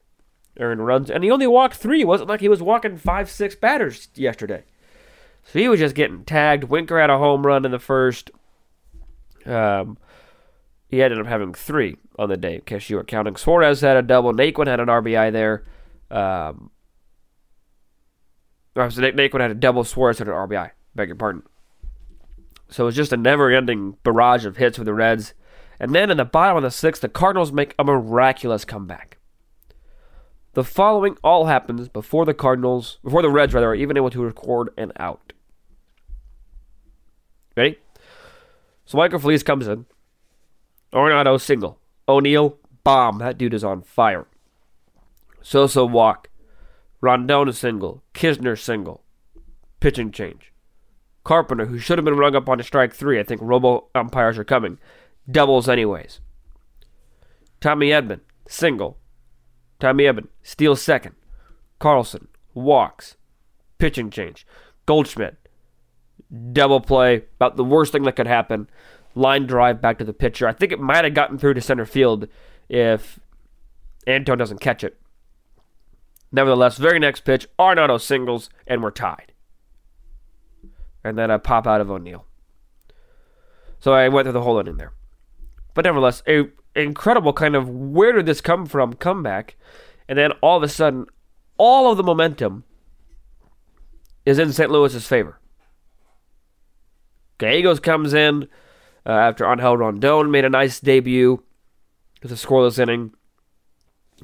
earned 0.58 0.86
runs, 0.86 1.10
and 1.10 1.22
he 1.22 1.30
only 1.30 1.46
walked 1.46 1.74
three. 1.74 2.00
It 2.00 2.06
wasn't 2.06 2.30
like 2.30 2.40
he 2.40 2.48
was 2.48 2.62
walking 2.62 2.96
five, 2.96 3.30
six 3.30 3.54
batters 3.54 4.08
yesterday. 4.14 4.64
So 5.44 5.58
he 5.58 5.68
was 5.68 5.78
just 5.78 5.94
getting 5.94 6.24
tagged. 6.24 6.64
Winker 6.64 6.98
had 6.98 7.10
a 7.10 7.18
home 7.18 7.44
run 7.44 7.66
in 7.66 7.70
the 7.70 7.78
first. 7.78 8.30
Um, 9.44 9.98
he 10.88 11.02
ended 11.02 11.20
up 11.20 11.26
having 11.26 11.52
three 11.52 11.98
on 12.18 12.30
the 12.30 12.36
day, 12.38 12.54
in 12.54 12.60
case 12.62 12.88
you 12.88 12.96
were 12.96 13.04
counting. 13.04 13.36
Suarez 13.36 13.82
had 13.82 13.98
a 13.98 14.02
double. 14.02 14.32
Naquin 14.32 14.68
had 14.68 14.80
an 14.80 14.88
RBI 14.88 15.32
there. 15.32 15.64
Um, 16.10 16.70
Naquin 18.74 19.40
had 19.40 19.50
a 19.50 19.54
double. 19.54 19.84
Suarez 19.84 20.18
had 20.18 20.28
an 20.28 20.34
RBI. 20.34 20.70
Beg 20.94 21.08
your 21.08 21.16
pardon. 21.16 21.42
So 22.74 22.82
it 22.82 22.86
was 22.86 22.96
just 22.96 23.12
a 23.12 23.16
never-ending 23.16 23.98
barrage 24.02 24.44
of 24.44 24.56
hits 24.56 24.78
for 24.78 24.82
the 24.82 24.92
Reds. 24.92 25.32
And 25.78 25.94
then 25.94 26.10
in 26.10 26.16
the 26.16 26.24
bottom 26.24 26.56
of 26.56 26.64
the 26.64 26.72
sixth, 26.72 27.02
the 27.02 27.08
Cardinals 27.08 27.52
make 27.52 27.72
a 27.78 27.84
miraculous 27.84 28.64
comeback. 28.64 29.18
The 30.54 30.64
following 30.64 31.16
all 31.22 31.46
happens 31.46 31.88
before 31.88 32.24
the 32.24 32.34
Cardinals, 32.34 32.98
before 33.04 33.22
the 33.22 33.30
Reds 33.30 33.54
rather, 33.54 33.68
are 33.68 33.76
even 33.76 33.96
able 33.96 34.10
to 34.10 34.24
record 34.24 34.70
an 34.76 34.90
out. 34.98 35.32
Ready? 37.56 37.78
So 38.86 38.98
Michael 38.98 39.20
Feliz 39.20 39.44
comes 39.44 39.68
in. 39.68 39.86
Arenado 40.92 41.40
single. 41.40 41.78
O'Neill 42.08 42.58
bomb. 42.82 43.18
That 43.18 43.38
dude 43.38 43.54
is 43.54 43.62
on 43.62 43.82
fire. 43.82 44.26
Sosa 45.42 45.84
walk. 45.84 46.28
Rondon 47.00 47.52
single. 47.52 48.02
Knizner 48.14 48.58
single. 48.58 49.04
Pitching 49.78 50.10
change. 50.10 50.53
Carpenter, 51.24 51.66
who 51.66 51.78
should 51.78 51.98
have 51.98 52.04
been 52.04 52.16
rung 52.16 52.36
up 52.36 52.48
on 52.48 52.60
a 52.60 52.62
strike 52.62 52.94
three, 52.94 53.18
I 53.18 53.22
think 53.22 53.40
robo 53.42 53.88
umpires 53.94 54.38
are 54.38 54.44
coming, 54.44 54.78
doubles 55.30 55.68
anyways. 55.68 56.20
Tommy 57.60 57.88
Edman, 57.88 58.20
single. 58.46 58.98
Tommy 59.80 60.04
Edman, 60.04 60.28
steals 60.42 60.82
second. 60.82 61.14
Carlson, 61.78 62.28
walks. 62.52 63.16
Pitching 63.78 64.10
change. 64.10 64.46
Goldschmidt, 64.86 65.36
double 66.52 66.80
play, 66.80 67.24
about 67.36 67.56
the 67.56 67.64
worst 67.64 67.92
thing 67.92 68.02
that 68.02 68.16
could 68.16 68.26
happen. 68.26 68.68
Line 69.14 69.46
drive 69.46 69.80
back 69.80 69.98
to 69.98 70.04
the 70.04 70.12
pitcher. 70.12 70.46
I 70.46 70.52
think 70.52 70.72
it 70.72 70.80
might 70.80 71.04
have 71.04 71.14
gotten 71.14 71.38
through 71.38 71.54
to 71.54 71.60
center 71.60 71.86
field 71.86 72.28
if 72.68 73.18
Antone 74.06 74.38
doesn't 74.38 74.60
catch 74.60 74.84
it. 74.84 75.00
Nevertheless, 76.32 76.76
very 76.76 76.98
next 76.98 77.20
pitch, 77.24 77.46
Arenado 77.58 78.00
singles, 78.00 78.50
and 78.66 78.82
we're 78.82 78.90
tied. 78.90 79.33
And 81.04 81.18
then 81.18 81.30
a 81.30 81.38
pop 81.38 81.66
out 81.66 81.80
of 81.80 81.90
O'Neill. 81.90 82.24
So 83.78 83.92
I 83.92 84.08
went 84.08 84.24
through 84.24 84.32
the 84.32 84.42
whole 84.42 84.58
inning 84.58 84.78
there. 84.78 84.92
But 85.74 85.84
nevertheless, 85.84 86.22
a 86.26 86.48
incredible 86.74 87.32
kind 87.32 87.54
of 87.54 87.68
where 87.68 88.12
did 88.12 88.26
this 88.26 88.40
come 88.40 88.66
from 88.66 88.94
comeback. 88.94 89.56
And 90.08 90.18
then 90.18 90.32
all 90.40 90.56
of 90.56 90.62
a 90.62 90.68
sudden, 90.68 91.06
all 91.58 91.90
of 91.90 91.96
the 91.96 92.02
momentum 92.02 92.64
is 94.24 94.38
in 94.38 94.52
St. 94.52 94.70
Louis's 94.70 95.06
favor. 95.06 95.38
Gallegos 97.38 97.80
comes 97.80 98.14
in 98.14 98.48
uh, 99.06 99.10
after 99.10 99.50
Angel 99.50 99.76
Rondon 99.76 100.30
made 100.30 100.44
a 100.44 100.50
nice 100.50 100.80
debut 100.80 101.42
with 102.22 102.32
a 102.32 102.36
scoreless 102.36 102.78
inning. 102.78 103.12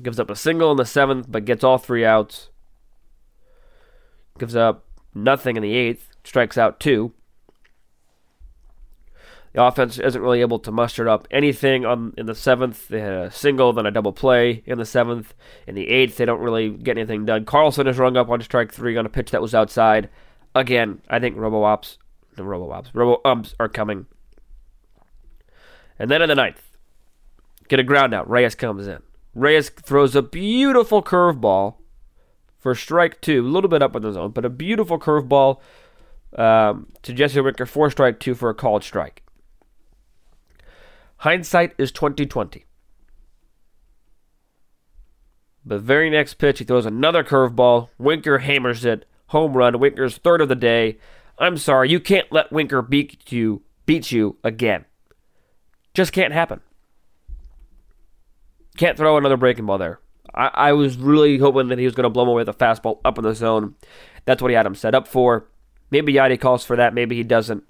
Gives 0.00 0.20
up 0.20 0.30
a 0.30 0.36
single 0.36 0.70
in 0.70 0.76
the 0.76 0.86
seventh, 0.86 1.26
but 1.28 1.44
gets 1.44 1.64
all 1.64 1.76
three 1.76 2.04
outs. 2.04 2.48
Gives 4.38 4.56
up 4.56 4.86
nothing 5.14 5.56
in 5.56 5.62
the 5.62 5.74
eighth, 5.74 6.09
strikes 6.24 6.58
out 6.58 6.80
two. 6.80 7.12
The 9.52 9.64
offense 9.64 9.98
isn't 9.98 10.22
really 10.22 10.42
able 10.42 10.60
to 10.60 10.70
muster 10.70 11.08
up 11.08 11.26
anything 11.30 11.84
on 11.84 12.14
in 12.16 12.26
the 12.26 12.36
seventh. 12.36 12.86
They 12.86 13.00
had 13.00 13.12
a 13.12 13.30
single, 13.32 13.72
then 13.72 13.84
a 13.84 13.90
double 13.90 14.12
play 14.12 14.62
in 14.64 14.78
the 14.78 14.84
seventh. 14.84 15.34
In 15.66 15.74
the 15.74 15.88
eighth, 15.88 16.16
they 16.16 16.24
don't 16.24 16.40
really 16.40 16.70
get 16.70 16.96
anything 16.96 17.24
done. 17.24 17.44
Carlson 17.44 17.88
is 17.88 17.98
rung 17.98 18.16
up 18.16 18.28
on 18.28 18.40
strike 18.42 18.72
three 18.72 18.96
on 18.96 19.06
a 19.06 19.08
pitch 19.08 19.32
that 19.32 19.42
was 19.42 19.54
outside. 19.54 20.08
Again, 20.54 21.00
I 21.08 21.18
think 21.18 21.36
Robo 21.36 21.64
Ops 21.64 21.98
the 22.40 22.44
robo 22.44 22.72
ops, 22.72 22.94
robo 22.94 23.20
umps 23.24 23.54
are 23.60 23.68
coming. 23.68 24.06
And 25.98 26.10
then 26.10 26.22
in 26.22 26.28
the 26.28 26.34
ninth, 26.34 26.76
get 27.68 27.78
a 27.78 27.84
ground 27.84 28.14
out. 28.14 28.28
Reyes 28.28 28.54
comes 28.54 28.86
in. 28.86 29.02
Reyes 29.34 29.68
throws 29.68 30.16
a 30.16 30.22
beautiful 30.22 31.02
curveball 31.02 31.76
for 32.58 32.74
strike 32.74 33.20
two, 33.20 33.46
a 33.46 33.48
little 33.48 33.68
bit 33.68 33.82
up 33.82 33.94
in 33.94 34.02
the 34.02 34.12
zone, 34.12 34.30
but 34.30 34.44
a 34.44 34.50
beautiful 34.50 34.98
curveball 34.98 35.60
um, 36.36 36.88
to 37.02 37.12
Jesse 37.12 37.40
Winker 37.40 37.66
for 37.66 37.90
strike 37.90 38.20
two 38.20 38.34
for 38.34 38.50
a 38.50 38.54
called 38.54 38.84
strike. 38.84 39.22
Hindsight 41.18 41.74
is 41.78 41.92
twenty 41.92 42.26
twenty. 42.26 42.66
The 45.64 45.78
very 45.78 46.08
next 46.08 46.34
pitch, 46.34 46.58
he 46.58 46.64
throws 46.64 46.86
another 46.86 47.22
curveball. 47.22 47.90
Winker 47.98 48.38
hammers 48.38 48.84
it. 48.84 49.04
Home 49.26 49.52
run. 49.52 49.78
Winker's 49.78 50.16
third 50.16 50.40
of 50.40 50.48
the 50.48 50.54
day. 50.56 50.98
I'm 51.38 51.56
sorry, 51.56 51.90
you 51.90 52.00
can't 52.00 52.30
let 52.32 52.52
Winker 52.52 52.82
beat 52.82 53.30
you 53.30 53.62
beat 53.86 54.10
you 54.12 54.36
again. 54.44 54.84
Just 55.94 56.12
can't 56.12 56.32
happen. 56.32 56.60
Can't 58.76 58.96
throw 58.96 59.16
another 59.16 59.36
breaking 59.36 59.66
ball 59.66 59.78
there. 59.78 60.00
I, 60.34 60.50
I 60.54 60.72
was 60.72 60.96
really 60.96 61.38
hoping 61.38 61.68
that 61.68 61.78
he 61.78 61.84
was 61.84 61.94
going 61.94 62.04
to 62.04 62.10
blow 62.10 62.22
him 62.22 62.28
away 62.28 62.42
with 62.42 62.48
a 62.48 62.54
fastball 62.54 63.00
up 63.04 63.18
in 63.18 63.24
the 63.24 63.34
zone. 63.34 63.74
That's 64.24 64.40
what 64.40 64.50
he 64.50 64.54
had 64.54 64.66
him 64.66 64.74
set 64.74 64.94
up 64.94 65.08
for. 65.08 65.48
Maybe 65.90 66.14
Yadi 66.14 66.40
calls 66.40 66.64
for 66.64 66.76
that. 66.76 66.94
Maybe 66.94 67.16
he 67.16 67.22
doesn't. 67.22 67.64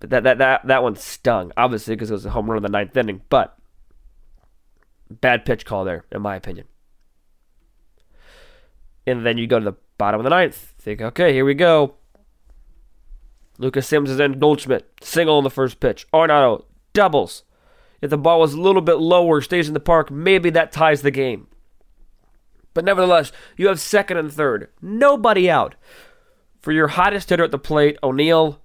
But 0.00 0.10
that 0.10 0.24
that 0.24 0.38
that 0.38 0.66
that 0.66 0.82
one 0.82 0.96
stung, 0.96 1.52
obviously, 1.56 1.94
because 1.94 2.10
it 2.10 2.14
was 2.14 2.26
a 2.26 2.30
home 2.30 2.50
run 2.50 2.56
in 2.56 2.62
the 2.62 2.68
ninth 2.68 2.96
inning. 2.96 3.22
But 3.28 3.56
bad 5.10 5.44
pitch 5.44 5.64
call 5.64 5.84
there, 5.84 6.04
in 6.10 6.22
my 6.22 6.36
opinion. 6.36 6.66
And 9.06 9.26
then 9.26 9.38
you 9.38 9.46
go 9.46 9.58
to 9.58 9.64
the 9.64 9.76
bottom 9.98 10.20
of 10.20 10.24
the 10.24 10.30
ninth. 10.30 10.74
Think, 10.78 11.00
okay, 11.00 11.32
here 11.32 11.44
we 11.44 11.54
go. 11.54 11.94
Lucas 13.58 13.86
Sims 13.86 14.10
is 14.10 14.18
in 14.18 14.38
Goldschmidt, 14.38 14.88
single 15.02 15.36
on 15.36 15.44
the 15.44 15.50
first 15.50 15.78
pitch. 15.78 16.06
Arenado 16.12 16.64
doubles. 16.92 17.44
If 18.00 18.10
the 18.10 18.18
ball 18.18 18.40
was 18.40 18.54
a 18.54 18.60
little 18.60 18.82
bit 18.82 18.94
lower, 18.94 19.40
stays 19.40 19.68
in 19.68 19.74
the 19.74 19.80
park, 19.80 20.10
maybe 20.10 20.50
that 20.50 20.72
ties 20.72 21.02
the 21.02 21.10
game. 21.10 21.46
But 22.74 22.84
nevertheless, 22.84 23.30
you 23.56 23.68
have 23.68 23.78
second 23.78 24.16
and 24.16 24.32
third. 24.32 24.68
Nobody 24.80 25.48
out. 25.48 25.76
For 26.62 26.72
your 26.72 26.88
hottest 26.88 27.28
hitter 27.28 27.44
at 27.44 27.50
the 27.50 27.58
plate, 27.58 27.98
O'Neill 28.02 28.60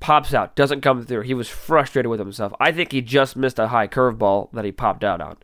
pops 0.00 0.34
out, 0.34 0.54
doesn't 0.54 0.82
come 0.82 1.04
through. 1.04 1.22
He 1.22 1.34
was 1.34 1.48
frustrated 1.48 2.10
with 2.10 2.20
himself. 2.20 2.52
I 2.60 2.72
think 2.72 2.92
he 2.92 3.00
just 3.00 3.36
missed 3.36 3.58
a 3.58 3.68
high 3.68 3.88
curveball 3.88 4.52
that 4.52 4.64
he 4.66 4.72
popped 4.72 5.02
out 5.02 5.20
on. 5.20 5.38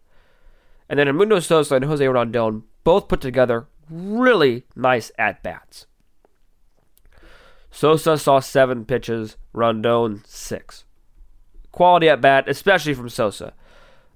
And 0.89 0.99
then 0.99 1.09
Edmundo 1.09 1.43
Sosa 1.43 1.77
and 1.77 1.85
Jose 1.87 2.07
Rondon 2.07 2.65
both 2.85 3.09
put 3.09 3.21
together 3.21 3.67
really 3.91 4.65
nice 4.77 5.11
at 5.19 5.43
bats. 5.43 5.87
Sosa 7.71 8.17
saw 8.17 8.41
seven 8.41 8.85
pitches, 8.85 9.37
Rondon 9.53 10.23
six. 10.27 10.85
Quality 11.73 12.09
at 12.09 12.21
bat, 12.21 12.49
especially 12.49 12.95
from 12.95 13.09
Sosa. 13.09 13.53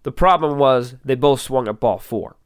The 0.03 0.13
problem 0.13 0.59
was 0.59 0.95
they 1.05 1.15
both 1.15 1.41
swung 1.41 1.69
at 1.69 1.81
ball 1.81 1.99
four. 1.99 2.37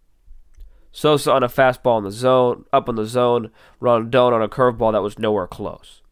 Sosa 0.96 1.33
on 1.33 1.42
a 1.42 1.48
fastball 1.48 1.98
in 1.98 2.04
the 2.04 2.12
zone, 2.12 2.66
up 2.72 2.88
in 2.88 2.94
the 2.94 3.04
zone, 3.04 3.50
Rondon 3.80 4.33
on 4.33 4.40
a 4.40 4.48
curveball 4.48 4.92
that 4.92 5.02
was 5.02 5.18
nowhere 5.18 5.48
close. 5.48 6.02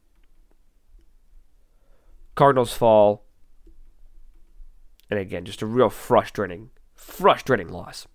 Cardinals 2.35 2.73
fall. 2.73 3.25
And 5.09 5.21
again, 5.21 5.45
just 5.45 5.63
a 5.63 5.67
real 5.67 5.89
frustrating, 5.89 6.71
frustrating 6.97 7.69
loss. 7.69 8.09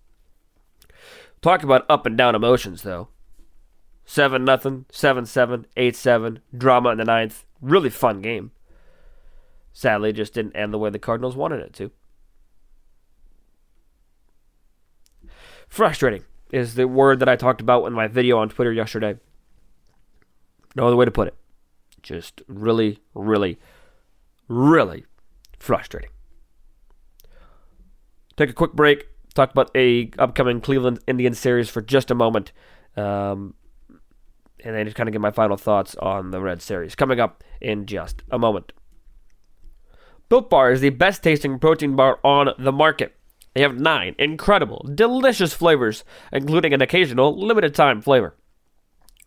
Talk 1.40 1.62
about 1.62 1.86
up 1.88 2.04
and 2.04 2.18
down 2.18 2.34
emotions, 2.34 2.82
though. 2.82 3.08
7 4.04 4.44
nothing, 4.44 4.84
7 4.92 5.24
7, 5.24 5.66
8 5.74 5.96
7, 5.96 6.40
drama 6.54 6.90
in 6.90 6.98
the 6.98 7.04
ninth. 7.06 7.46
Really 7.62 7.88
fun 7.88 8.20
game. 8.20 8.50
Sadly, 9.72 10.12
just 10.12 10.34
didn't 10.34 10.54
end 10.54 10.74
the 10.74 10.78
way 10.78 10.90
the 10.90 10.98
Cardinals 10.98 11.34
wanted 11.34 11.60
it 11.60 11.72
to. 11.72 11.90
Frustrating 15.66 16.24
is 16.52 16.74
the 16.74 16.88
word 16.88 17.20
that 17.20 17.28
I 17.28 17.36
talked 17.36 17.60
about 17.60 17.84
in 17.86 17.92
my 17.92 18.06
video 18.06 18.38
on 18.38 18.48
Twitter 18.48 18.72
yesterday. 18.72 19.16
No 20.74 20.86
other 20.86 20.96
way 20.96 21.04
to 21.04 21.10
put 21.10 21.28
it. 21.28 21.34
Just 22.02 22.42
really, 22.46 23.00
really, 23.14 23.58
really 24.48 25.04
frustrating. 25.58 26.10
Take 28.36 28.50
a 28.50 28.54
quick 28.54 28.72
break. 28.72 29.08
Talk 29.34 29.50
about 29.50 29.70
a 29.74 30.10
upcoming 30.18 30.60
Cleveland 30.60 31.00
Indians 31.06 31.38
series 31.38 31.68
for 31.68 31.82
just 31.82 32.10
a 32.10 32.14
moment. 32.14 32.52
Um, 32.96 33.54
and 34.64 34.74
then 34.74 34.86
just 34.86 34.96
kind 34.96 35.08
of 35.08 35.12
get 35.12 35.20
my 35.20 35.30
final 35.30 35.56
thoughts 35.56 35.94
on 35.96 36.30
the 36.30 36.40
Red 36.40 36.62
Series 36.62 36.94
coming 36.94 37.20
up 37.20 37.44
in 37.60 37.86
just 37.86 38.22
a 38.30 38.38
moment. 38.38 38.72
Built 40.28 40.50
Bar 40.50 40.72
is 40.72 40.80
the 40.80 40.90
best 40.90 41.22
tasting 41.22 41.58
protein 41.58 41.96
bar 41.96 42.18
on 42.22 42.50
the 42.58 42.72
market. 42.72 43.14
They 43.58 43.62
have 43.62 43.80
nine 43.80 44.14
incredible, 44.20 44.88
delicious 44.94 45.52
flavors, 45.52 46.04
including 46.32 46.72
an 46.72 46.80
occasional 46.80 47.36
limited 47.36 47.74
time 47.74 48.00
flavor. 48.00 48.36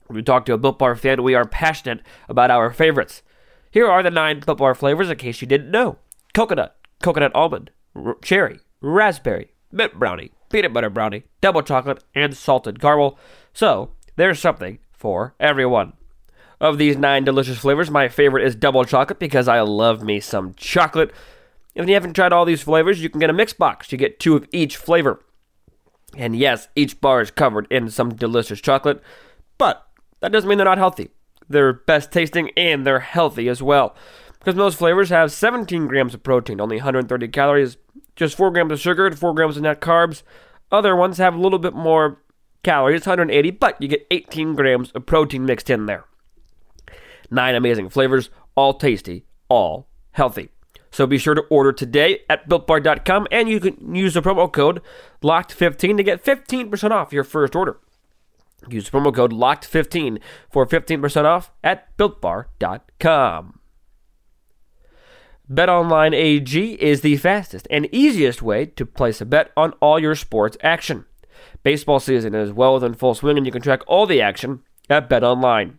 When 0.08 0.16
we 0.16 0.24
talk 0.24 0.46
to 0.46 0.54
a 0.54 0.58
Built 0.58 0.80
Bar 0.80 0.96
fan, 0.96 1.22
we 1.22 1.36
are 1.36 1.44
passionate 1.44 2.00
about 2.30 2.50
our 2.50 2.72
favorites. 2.72 3.24
Here 3.72 3.92
are 3.92 4.02
the 4.02 4.10
nine 4.10 4.40
Built 4.40 4.60
Bar 4.60 4.74
flavors 4.74 5.10
in 5.10 5.18
case 5.18 5.42
you 5.42 5.48
didn't 5.50 5.70
know 5.70 5.98
coconut, 6.34 6.78
coconut 7.02 7.36
almond, 7.36 7.72
r- 7.94 8.16
cherry, 8.24 8.62
raspberry, 8.80 9.52
mint 9.70 9.96
brownie, 10.00 10.32
peanut 10.50 10.72
butter 10.72 10.90
brownie, 10.90 11.24
double 11.42 11.62
chocolate, 11.62 12.02
and 12.16 12.34
salted 12.34 12.80
caramel. 12.80 13.20
So, 13.52 13.92
there's 14.16 14.40
something 14.40 14.80
for 14.94 15.36
everyone. 15.42 15.92
Of 16.62 16.78
these 16.78 16.96
nine 16.96 17.26
delicious 17.26 17.58
flavors, 17.58 17.92
my 17.92 18.08
favorite 18.08 18.46
is 18.46 18.56
double 18.56 18.86
chocolate 18.86 19.20
because 19.20 19.50
I 19.50 19.60
love 19.60 20.04
me 20.04 20.22
some 20.22 20.54
chocolate. 20.54 21.12
If 21.74 21.88
you 21.88 21.94
haven't 21.94 22.14
tried 22.14 22.34
all 22.34 22.46
these 22.46 22.64
flavors, 22.64 23.02
you 23.02 23.10
can 23.10 23.20
get 23.20 23.30
a 23.30 23.34
mix 23.34 23.54
box. 23.54 23.92
You 23.92 23.98
get 23.98 24.20
two 24.20 24.36
of 24.36 24.48
each 24.52 24.78
flavor. 24.78 25.24
And 26.18 26.36
yes, 26.36 26.68
each 26.76 27.00
bar 27.00 27.22
is 27.22 27.32
covered 27.32 27.68
in 27.72 27.90
some 27.90 28.16
delicious 28.16 28.60
chocolate, 28.60 29.02
but 29.58 29.88
that 30.20 30.32
doesn't 30.32 30.50
mean 30.50 30.58
they're 30.58 30.66
not 30.66 30.78
healthy. 30.78 31.10
They're 31.48 31.74
best 31.74 32.12
tasting 32.12 32.52
and 32.58 32.86
they're 32.86 33.00
healthy 33.00 33.48
as 33.48 33.62
well. 33.62 33.96
Because 34.40 34.56
most 34.56 34.78
flavors 34.78 35.10
have 35.10 35.32
17 35.32 35.88
grams 35.88 36.14
of 36.14 36.24
protein, 36.24 36.60
only 36.60 36.78
130 36.78 37.28
calories, 37.30 37.78
just 38.16 38.36
4 38.36 38.52
grams 38.52 38.72
of 38.72 38.80
sugar, 38.80 39.08
and 39.08 39.18
4 39.18 39.34
grams 39.34 39.56
of 39.56 39.64
net 39.64 39.80
carbs. 39.82 40.24
Other 40.72 40.96
ones 40.96 41.18
have 41.18 41.36
a 41.36 41.40
little 41.40 41.60
bit 41.60 41.74
more 41.74 42.22
calories, 42.64 43.06
180, 43.06 43.52
but 43.52 43.82
you 43.82 43.88
get 43.88 44.08
18 44.12 44.56
grams 44.56 44.92
of 44.92 45.06
protein 45.06 45.46
mixed 45.46 45.70
in 45.70 45.86
there. 45.86 46.06
Nine 47.30 47.56
amazing 47.56 47.90
flavors, 47.90 48.30
all 48.56 48.74
tasty, 48.74 49.26
all 49.48 49.88
healthy. 50.12 50.50
So 50.92 51.08
be 51.08 51.18
sure 51.18 51.34
to 51.34 51.42
order 51.50 51.72
today 51.72 52.20
at 52.30 52.48
builtbar.com 52.50 53.28
and 53.32 53.50
you 53.50 53.60
can 53.60 53.96
use 53.96 54.14
the 54.14 54.22
promo 54.22 54.52
code 54.52 54.82
LOCKED15 55.24 55.98
to 55.98 56.04
get 56.04 56.24
15% 56.24 56.92
off 56.92 57.14
your 57.14 57.24
first 57.24 57.56
order. 57.56 57.80
Use 58.70 58.90
the 58.90 58.98
promo 58.98 59.14
code 59.16 59.32
LOCKED15 59.32 60.20
for 60.52 60.66
15% 60.66 61.26
off 61.26 61.52
at 61.64 61.98
builtbar.com. 61.98 63.60
BetOnline 65.52 66.16
AG 66.16 66.74
is 66.74 67.02
the 67.02 67.18
fastest 67.18 67.68
and 67.70 67.90
easiest 67.92 68.42
way 68.42 68.66
to 68.66 68.86
place 68.86 69.20
a 69.20 69.26
bet 69.26 69.52
on 69.58 69.74
all 69.82 70.00
your 70.00 70.16
sports 70.16 70.58
action. 70.62 71.06
Baseball 71.64 72.00
season 72.00 72.36
is 72.36 72.54
well 72.54 72.76
within 72.76 72.94
full 72.94 73.16
swing 73.16 73.38
and 73.38 73.46
you 73.46 73.52
can 73.52 73.62
track 73.62 73.82
all 73.88 74.06
the 74.06 74.22
action 74.22 74.62
at 74.90 75.10
BetOnline. 75.10 75.78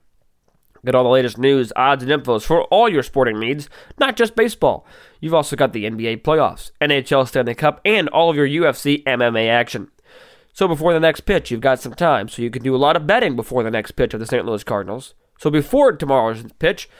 Get 0.84 0.96
all 0.96 1.04
the 1.04 1.10
latest 1.10 1.38
news, 1.38 1.72
odds, 1.76 2.02
and 2.02 2.10
infos 2.10 2.42
for 2.42 2.64
all 2.64 2.88
your 2.88 3.04
sporting 3.04 3.38
needs, 3.38 3.68
not 4.00 4.16
just 4.16 4.34
baseball. 4.34 4.84
You've 5.20 5.34
also 5.34 5.54
got 5.54 5.72
the 5.72 5.84
NBA 5.84 6.22
playoffs, 6.22 6.72
NHL 6.80 7.28
Stanley 7.28 7.54
Cup, 7.54 7.80
and 7.84 8.08
all 8.08 8.30
of 8.30 8.36
your 8.36 8.48
UFC 8.48 9.04
MMA 9.04 9.48
action. 9.48 9.92
So 10.52 10.66
before 10.66 10.92
the 10.92 10.98
next 10.98 11.20
pitch, 11.20 11.52
you've 11.52 11.60
got 11.60 11.80
some 11.80 11.94
time, 11.94 12.28
so 12.28 12.42
you 12.42 12.50
can 12.50 12.64
do 12.64 12.74
a 12.74 12.78
lot 12.78 12.96
of 12.96 13.06
betting 13.06 13.36
before 13.36 13.62
the 13.62 13.70
next 13.70 13.92
pitch 13.92 14.12
of 14.12 14.18
the 14.18 14.26
St. 14.26 14.44
Louis 14.44 14.64
Cardinals. 14.64 15.14
So 15.38 15.50
before 15.50 15.92
tomorrow's 15.92 16.44
pitch, 16.58 16.90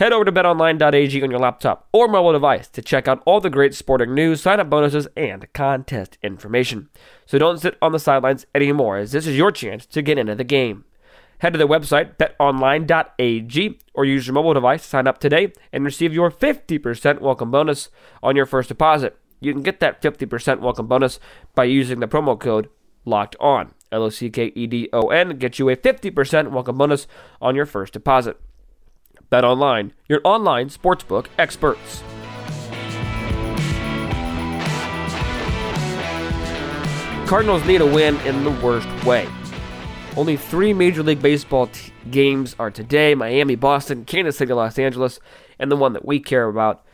head 0.00 0.12
over 0.12 0.24
to 0.24 0.32
betonline.ag 0.32 1.22
on 1.22 1.30
your 1.30 1.38
laptop 1.38 1.88
or 1.92 2.08
mobile 2.08 2.32
device 2.32 2.68
to 2.70 2.82
check 2.82 3.06
out 3.06 3.22
all 3.24 3.40
the 3.40 3.50
great 3.50 3.72
sporting 3.72 4.14
news, 4.14 4.42
sign 4.42 4.58
up 4.58 4.68
bonuses, 4.68 5.06
and 5.16 5.46
contest 5.52 6.18
information. 6.24 6.88
So 7.24 7.38
don't 7.38 7.60
sit 7.60 7.78
on 7.80 7.92
the 7.92 8.00
sidelines 8.00 8.46
anymore, 8.52 8.98
as 8.98 9.12
this 9.12 9.28
is 9.28 9.36
your 9.36 9.52
chance 9.52 9.86
to 9.86 10.02
get 10.02 10.18
into 10.18 10.34
the 10.34 10.42
game. 10.42 10.84
Head 11.38 11.52
to 11.52 11.58
the 11.58 11.68
website 11.68 12.16
betonline.ag 12.16 13.78
or 13.94 14.04
use 14.04 14.26
your 14.26 14.34
mobile 14.34 14.54
device 14.54 14.82
to 14.82 14.88
sign 14.88 15.06
up 15.06 15.18
today 15.18 15.52
and 15.72 15.84
receive 15.84 16.12
your 16.12 16.30
50% 16.30 17.20
welcome 17.20 17.50
bonus 17.50 17.90
on 18.22 18.34
your 18.34 18.46
first 18.46 18.68
deposit. 18.68 19.16
You 19.40 19.52
can 19.52 19.62
get 19.62 19.78
that 19.78 20.02
50% 20.02 20.60
welcome 20.60 20.88
bonus 20.88 21.20
by 21.54 21.64
using 21.64 22.00
the 22.00 22.08
promo 22.08 22.38
code 22.38 22.68
locked 23.04 23.36
on. 23.38 23.72
L 23.92 24.02
O 24.02 24.10
C 24.10 24.28
K 24.28 24.52
E 24.54 24.66
D 24.66 24.88
O 24.92 25.08
N 25.08 25.38
gets 25.38 25.58
you 25.58 25.68
a 25.70 25.76
50% 25.76 26.50
welcome 26.50 26.76
bonus 26.76 27.06
on 27.40 27.54
your 27.54 27.66
first 27.66 27.92
deposit. 27.92 28.38
Bet 29.30 29.44
online, 29.44 29.92
your 30.08 30.20
online 30.24 30.68
sportsbook 30.68 31.26
experts. 31.38 32.02
Cardinals 37.28 37.64
need 37.64 37.80
a 37.80 37.86
win 37.86 38.16
in 38.20 38.42
the 38.42 38.50
worst 38.50 38.88
way. 39.04 39.28
Only 40.18 40.36
three 40.36 40.72
Major 40.72 41.04
League 41.04 41.22
Baseball 41.22 41.68
t- 41.68 41.92
games 42.10 42.56
are 42.58 42.72
today 42.72 43.14
Miami, 43.14 43.54
Boston, 43.54 44.04
Kansas 44.04 44.36
City, 44.36 44.52
Los 44.52 44.76
Angeles, 44.76 45.20
and 45.60 45.70
the 45.70 45.76
one 45.76 45.92
that 45.92 46.04
we 46.04 46.18
care 46.18 46.48
about 46.48 46.84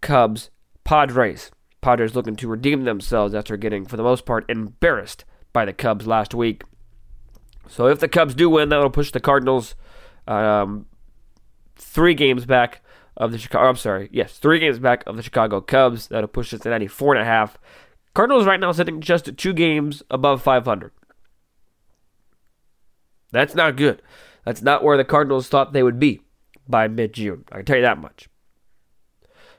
Cubs, 0.00 0.48
Padres. 0.82 1.50
Padres 1.82 2.14
looking 2.14 2.36
to 2.36 2.48
redeem 2.48 2.84
themselves 2.84 3.34
after 3.34 3.58
getting, 3.58 3.84
for 3.84 3.98
the 3.98 4.02
most 4.02 4.24
part, 4.24 4.48
embarrassed 4.48 5.26
by 5.52 5.66
the 5.66 5.74
Cubs 5.74 6.06
last 6.06 6.34
week. 6.34 6.62
So 7.68 7.86
if 7.86 8.00
the 8.00 8.08
Cubs 8.08 8.34
do 8.34 8.48
win, 8.48 8.70
that'll 8.70 8.88
push 8.88 9.10
the 9.10 9.20
Cardinals 9.20 9.74
um, 10.26 10.86
three 11.76 12.14
games 12.14 12.46
back 12.46 12.80
of 13.14 13.30
the 13.30 13.36
Chicago. 13.36 13.68
I'm 13.68 13.76
sorry, 13.76 14.08
yes, 14.10 14.38
three 14.38 14.58
games 14.58 14.78
back 14.78 15.04
of 15.06 15.16
the 15.16 15.22
Chicago 15.22 15.60
Cubs. 15.60 16.08
That'll 16.08 16.28
push 16.28 16.48
Cincinnati 16.48 16.86
four 16.86 17.12
and 17.14 17.20
a 17.20 17.26
half. 17.26 17.58
Cardinals 18.14 18.46
right 18.46 18.58
now 18.58 18.72
sitting 18.72 19.02
just 19.02 19.36
two 19.36 19.52
games 19.52 20.02
above 20.10 20.40
500. 20.40 20.92
That's 23.32 23.54
not 23.54 23.76
good. 23.76 24.02
That's 24.44 24.62
not 24.62 24.82
where 24.82 24.96
the 24.96 25.04
Cardinals 25.04 25.48
thought 25.48 25.72
they 25.72 25.82
would 25.82 25.98
be 25.98 26.22
by 26.68 26.88
mid 26.88 27.12
June. 27.12 27.44
I 27.52 27.56
can 27.56 27.66
tell 27.66 27.76
you 27.76 27.82
that 27.82 27.98
much. 27.98 28.28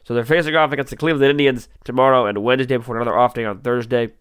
So 0.04 0.14
they're 0.14 0.26
facing 0.26 0.56
off 0.56 0.72
against 0.72 0.90
the 0.90 0.98
Cleveland 0.98 1.30
Indians 1.30 1.70
tomorrow 1.84 2.26
and 2.26 2.44
Wednesday 2.44 2.78
before 2.78 2.96
another 2.96 3.18
off 3.18 3.34
day 3.34 3.46
on 3.46 3.62
Thursday. 3.62 4.14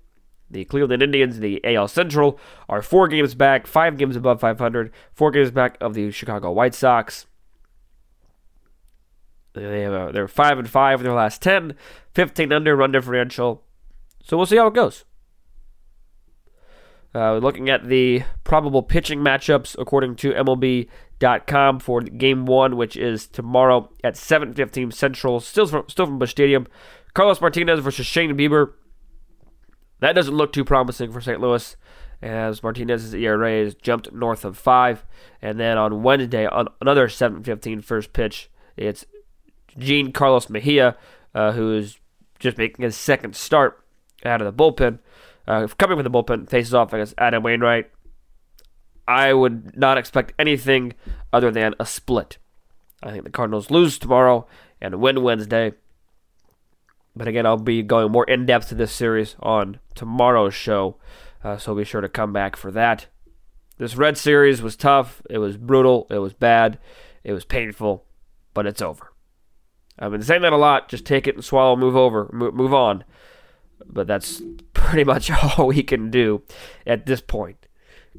The 0.51 0.65
Cleveland 0.65 1.03
Indians, 1.03 1.39
the 1.39 1.61
AL 1.65 1.89
Central, 1.89 2.39
are 2.69 2.83
four 2.83 3.07
games 3.07 3.35
back, 3.35 3.67
five 3.67 3.97
games 3.97 4.17
above 4.17 4.41
500, 4.41 4.93
four 5.13 5.31
games 5.31 5.53
back 5.53 5.79
of 5.81 5.95
the 5.95 6.11
Chicago 6.11 6.51
White 6.51 6.75
Sox. 6.75 7.27
They 9.53 9.83
have 9.83 9.93
a, 9.93 10.13
they're 10.13 10.29
five 10.29 10.59
and 10.59 10.69
five 10.69 11.01
in 11.01 11.05
their 11.05 11.15
last 11.15 11.41
10, 11.43 11.75
15 12.15 12.53
under 12.53 12.77
run 12.77 12.93
differential. 12.93 13.63
So 14.23 14.37
we'll 14.37 14.47
see 14.47 14.57
how 14.57 14.67
it 14.67 14.75
goes. 14.75 15.05
Uh, 17.13 17.39
looking 17.39 17.69
at 17.69 17.89
the 17.89 18.23
probable 18.45 18.83
pitching 18.83 19.19
matchups 19.19 19.75
according 19.79 20.15
to 20.15 20.33
MLB.com 20.33 21.81
for 21.81 22.01
Game 22.03 22.47
One, 22.47 22.77
which 22.77 22.97
is 22.97 23.27
tomorrow 23.27 23.91
at 24.05 24.15
7:15 24.15 24.93
Central, 24.93 25.41
still 25.41 25.67
from 25.67 25.89
still 25.89 26.07
from 26.07 26.19
Busch 26.21 26.31
Stadium. 26.31 26.69
Carlos 27.13 27.41
Martinez 27.41 27.81
versus 27.81 28.07
Shane 28.07 28.37
Bieber. 28.37 28.75
That 29.99 30.13
doesn't 30.13 30.37
look 30.37 30.53
too 30.53 30.65
promising 30.65 31.11
for 31.11 31.21
St. 31.21 31.41
Louis, 31.41 31.77
as 32.23 32.63
Martinez's 32.63 33.13
ERA 33.13 33.65
has 33.65 33.75
jumped 33.75 34.13
north 34.13 34.45
of 34.45 34.57
five. 34.57 35.05
And 35.43 35.59
then 35.59 35.79
on 35.79 36.03
Wednesday, 36.03 36.47
on 36.47 36.69
another 36.81 37.09
7:15 37.09 37.83
first 37.83 38.13
pitch, 38.13 38.51
it's 38.77 39.05
Jean 39.77 40.13
Carlos 40.13 40.49
Mejia, 40.49 40.97
uh, 41.35 41.53
who 41.53 41.75
is 41.75 41.99
just 42.39 42.57
making 42.57 42.85
his 42.85 42.97
second 42.97 43.35
start 43.35 43.85
out 44.25 44.41
of 44.41 44.47
the 44.47 44.53
bullpen. 44.53 45.01
Uh, 45.51 45.67
coming 45.79 45.97
from 45.97 46.05
the 46.05 46.11
bullpen, 46.11 46.49
faces 46.49 46.73
off 46.73 46.93
against 46.93 47.13
Adam 47.19 47.43
Wainwright. 47.43 47.91
I 49.09 49.33
would 49.33 49.77
not 49.77 49.99
expect 49.99 50.33
anything 50.39 50.93
other 51.33 51.51
than 51.51 51.75
a 51.81 51.87
split. 51.87 52.39
I 53.03 53.11
think 53.11 53.25
the 53.25 53.31
Cardinals 53.31 53.69
lose 53.69 53.99
tomorrow 53.99 54.47
and 54.81 55.01
win 55.01 55.25
Wednesday. 55.25 55.73
But 57.17 57.27
again, 57.27 57.47
I'll 57.47 57.57
be 57.57 57.83
going 57.83 58.13
more 58.13 58.23
in 58.27 58.47
depth 58.47 58.69
to 58.69 58.77
this 58.77 58.93
series 58.93 59.35
on 59.41 59.81
tomorrow's 59.97 60.55
show, 60.55 60.99
uh, 61.43 61.57
so 61.57 61.75
be 61.75 61.83
sure 61.83 62.01
to 62.01 62.09
come 62.09 62.33
back 62.33 62.55
for 62.55 62.71
that. 62.71 63.09
This 63.77 63.97
Red 63.97 64.17
Series 64.17 64.63
was 64.63 64.77
tough. 64.77 65.21
It 65.29 65.39
was 65.39 65.57
brutal. 65.57 66.07
It 66.11 66.19
was 66.19 66.33
bad. 66.33 66.79
It 67.25 67.33
was 67.33 67.45
painful, 67.45 68.05
but 68.55 68.67
it's 68.67 68.81
over. 68.83 69.13
I've 69.99 70.13
been 70.13 70.23
saying 70.23 70.43
that 70.43 70.53
a 70.53 70.57
lot. 70.57 70.89
Just 70.89 71.05
take 71.05 71.27
it 71.27 71.35
and 71.35 71.45
swallow, 71.45 71.75
move 71.75 71.97
over, 71.97 72.31
move 72.33 72.73
on 72.73 73.03
but 73.87 74.07
that's 74.07 74.43
pretty 74.75 75.05
much 75.05 75.31
all 75.59 75.67
we 75.67 75.83
can 75.83 76.11
do 76.11 76.43
at 76.87 77.07
this 77.07 77.21
point. 77.21 77.67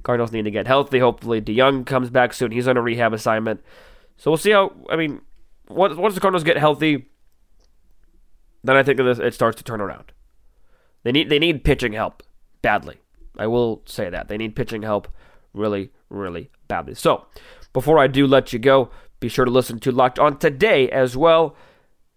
Cardinals 0.04 0.32
need 0.32 0.44
to 0.44 0.52
get 0.52 0.68
healthy. 0.68 1.00
Hopefully, 1.00 1.42
DeJong 1.42 1.86
comes 1.86 2.10
back 2.10 2.34
soon. 2.34 2.52
He's 2.52 2.68
on 2.68 2.78
a 2.78 2.82
rehab 2.82 3.14
assignment. 3.14 3.62
So 4.18 4.32
we'll 4.32 4.38
see 4.38 4.52
how. 4.52 4.72
I 4.90 4.96
mean, 4.96 5.22
once, 5.68 5.96
once 5.96 6.16
the 6.16 6.22
Cardinals 6.22 6.44
get 6.44 6.58
healthy, 6.58 7.08
then 8.64 8.78
I 8.78 8.84
think 8.84 9.00
it 9.00 9.34
starts 9.34 9.58
to 9.58 9.64
turn 9.64 9.82
around. 9.82 10.12
They 11.04 11.12
need 11.12 11.30
they 11.30 11.40
need 11.40 11.64
pitching 11.64 11.94
help 11.94 12.24
badly. 12.62 12.98
I 13.38 13.48
will 13.48 13.82
say 13.86 14.10
that 14.10 14.28
they 14.28 14.38
need 14.38 14.56
pitching 14.56 14.82
help 14.82 15.08
really, 15.54 15.92
really 16.10 16.50
badly. 16.68 16.96
So 16.96 17.26
before 17.74 18.00
I 18.00 18.08
do 18.08 18.28
let 18.28 18.54
you 18.54 18.60
go, 18.60 18.90
be 19.20 19.30
sure 19.30 19.46
to 19.46 19.52
listen 19.52 19.80
to 19.80 19.92
Locked 19.92 20.20
On 20.20 20.38
today 20.38 20.90
as 20.90 21.16
well. 21.16 21.56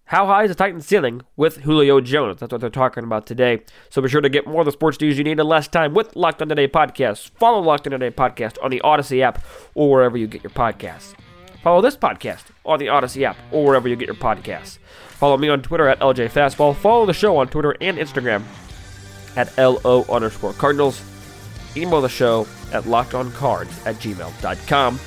How 0.06 0.26
high 0.26 0.42
is 0.44 0.50
the 0.50 0.54
Titans 0.54 0.86
ceiling 0.86 1.22
with 1.34 1.58
Julio 1.58 1.98
Jones? 2.00 2.38
That's 2.40 2.52
what 2.52 2.60
they're 2.60 2.68
talking 2.68 3.04
about 3.04 3.26
today. 3.26 3.62
So 3.88 4.02
be 4.02 4.08
sure 4.08 4.20
to 4.20 4.28
get 4.28 4.46
more 4.46 4.60
of 4.60 4.66
the 4.66 4.72
sports 4.72 5.00
news 5.00 5.16
you 5.16 5.24
need 5.24 5.40
in 5.40 5.46
less 5.46 5.66
time 5.66 5.94
with 5.94 6.14
Locked 6.14 6.42
On 6.42 6.48
Today 6.48 6.68
podcast. 6.68 7.30
Follow 7.38 7.60
Locked 7.60 7.86
On 7.86 7.92
Today 7.92 8.10
podcast 8.10 8.62
on 8.62 8.70
the 8.70 8.82
Audacy 8.84 9.22
app 9.22 9.42
or 9.74 9.90
wherever 9.90 10.18
you 10.18 10.26
get 10.26 10.42
your 10.42 10.50
podcasts. 10.50 11.14
follow 11.62 11.80
this 11.80 11.96
podcast 11.96 12.44
on 12.66 12.78
the 12.78 12.86
Audacy 12.86 13.22
app 13.22 13.36
or 13.50 13.64
wherever 13.64 13.88
you 13.88 13.96
get 13.96 14.06
your 14.06 14.14
podcasts. 14.14 14.78
Follow 15.08 15.38
me 15.38 15.48
on 15.48 15.62
Twitter 15.62 15.88
at 15.88 16.00
LJ 16.00 16.30
Fastball. 16.30 16.76
Follow 16.76 17.06
the 17.06 17.14
show 17.14 17.38
on 17.38 17.48
Twitter 17.48 17.74
and 17.80 17.96
Instagram 17.96 18.42
at 19.36 19.56
LO 19.56 20.04
underscore 20.10 20.52
Cardinals. 20.52 21.02
Email 21.76 22.02
the 22.02 22.08
show 22.10 22.42
at 22.72 22.84
lockedoncards 22.84 23.86
at 23.86 23.96
gmail.com. 23.96 24.98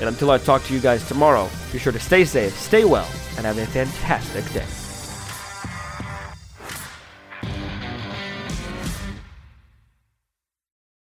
And 0.00 0.08
until 0.08 0.30
I 0.30 0.38
talk 0.38 0.64
to 0.64 0.74
you 0.74 0.80
guys 0.80 1.06
tomorrow, 1.06 1.48
be 1.72 1.78
sure 1.78 1.92
to 1.92 2.00
stay 2.00 2.24
safe, 2.24 2.58
stay 2.58 2.84
well, 2.84 3.08
and 3.36 3.44
have 3.44 3.58
a 3.58 3.66
fantastic 3.66 4.50
day. 4.52 4.79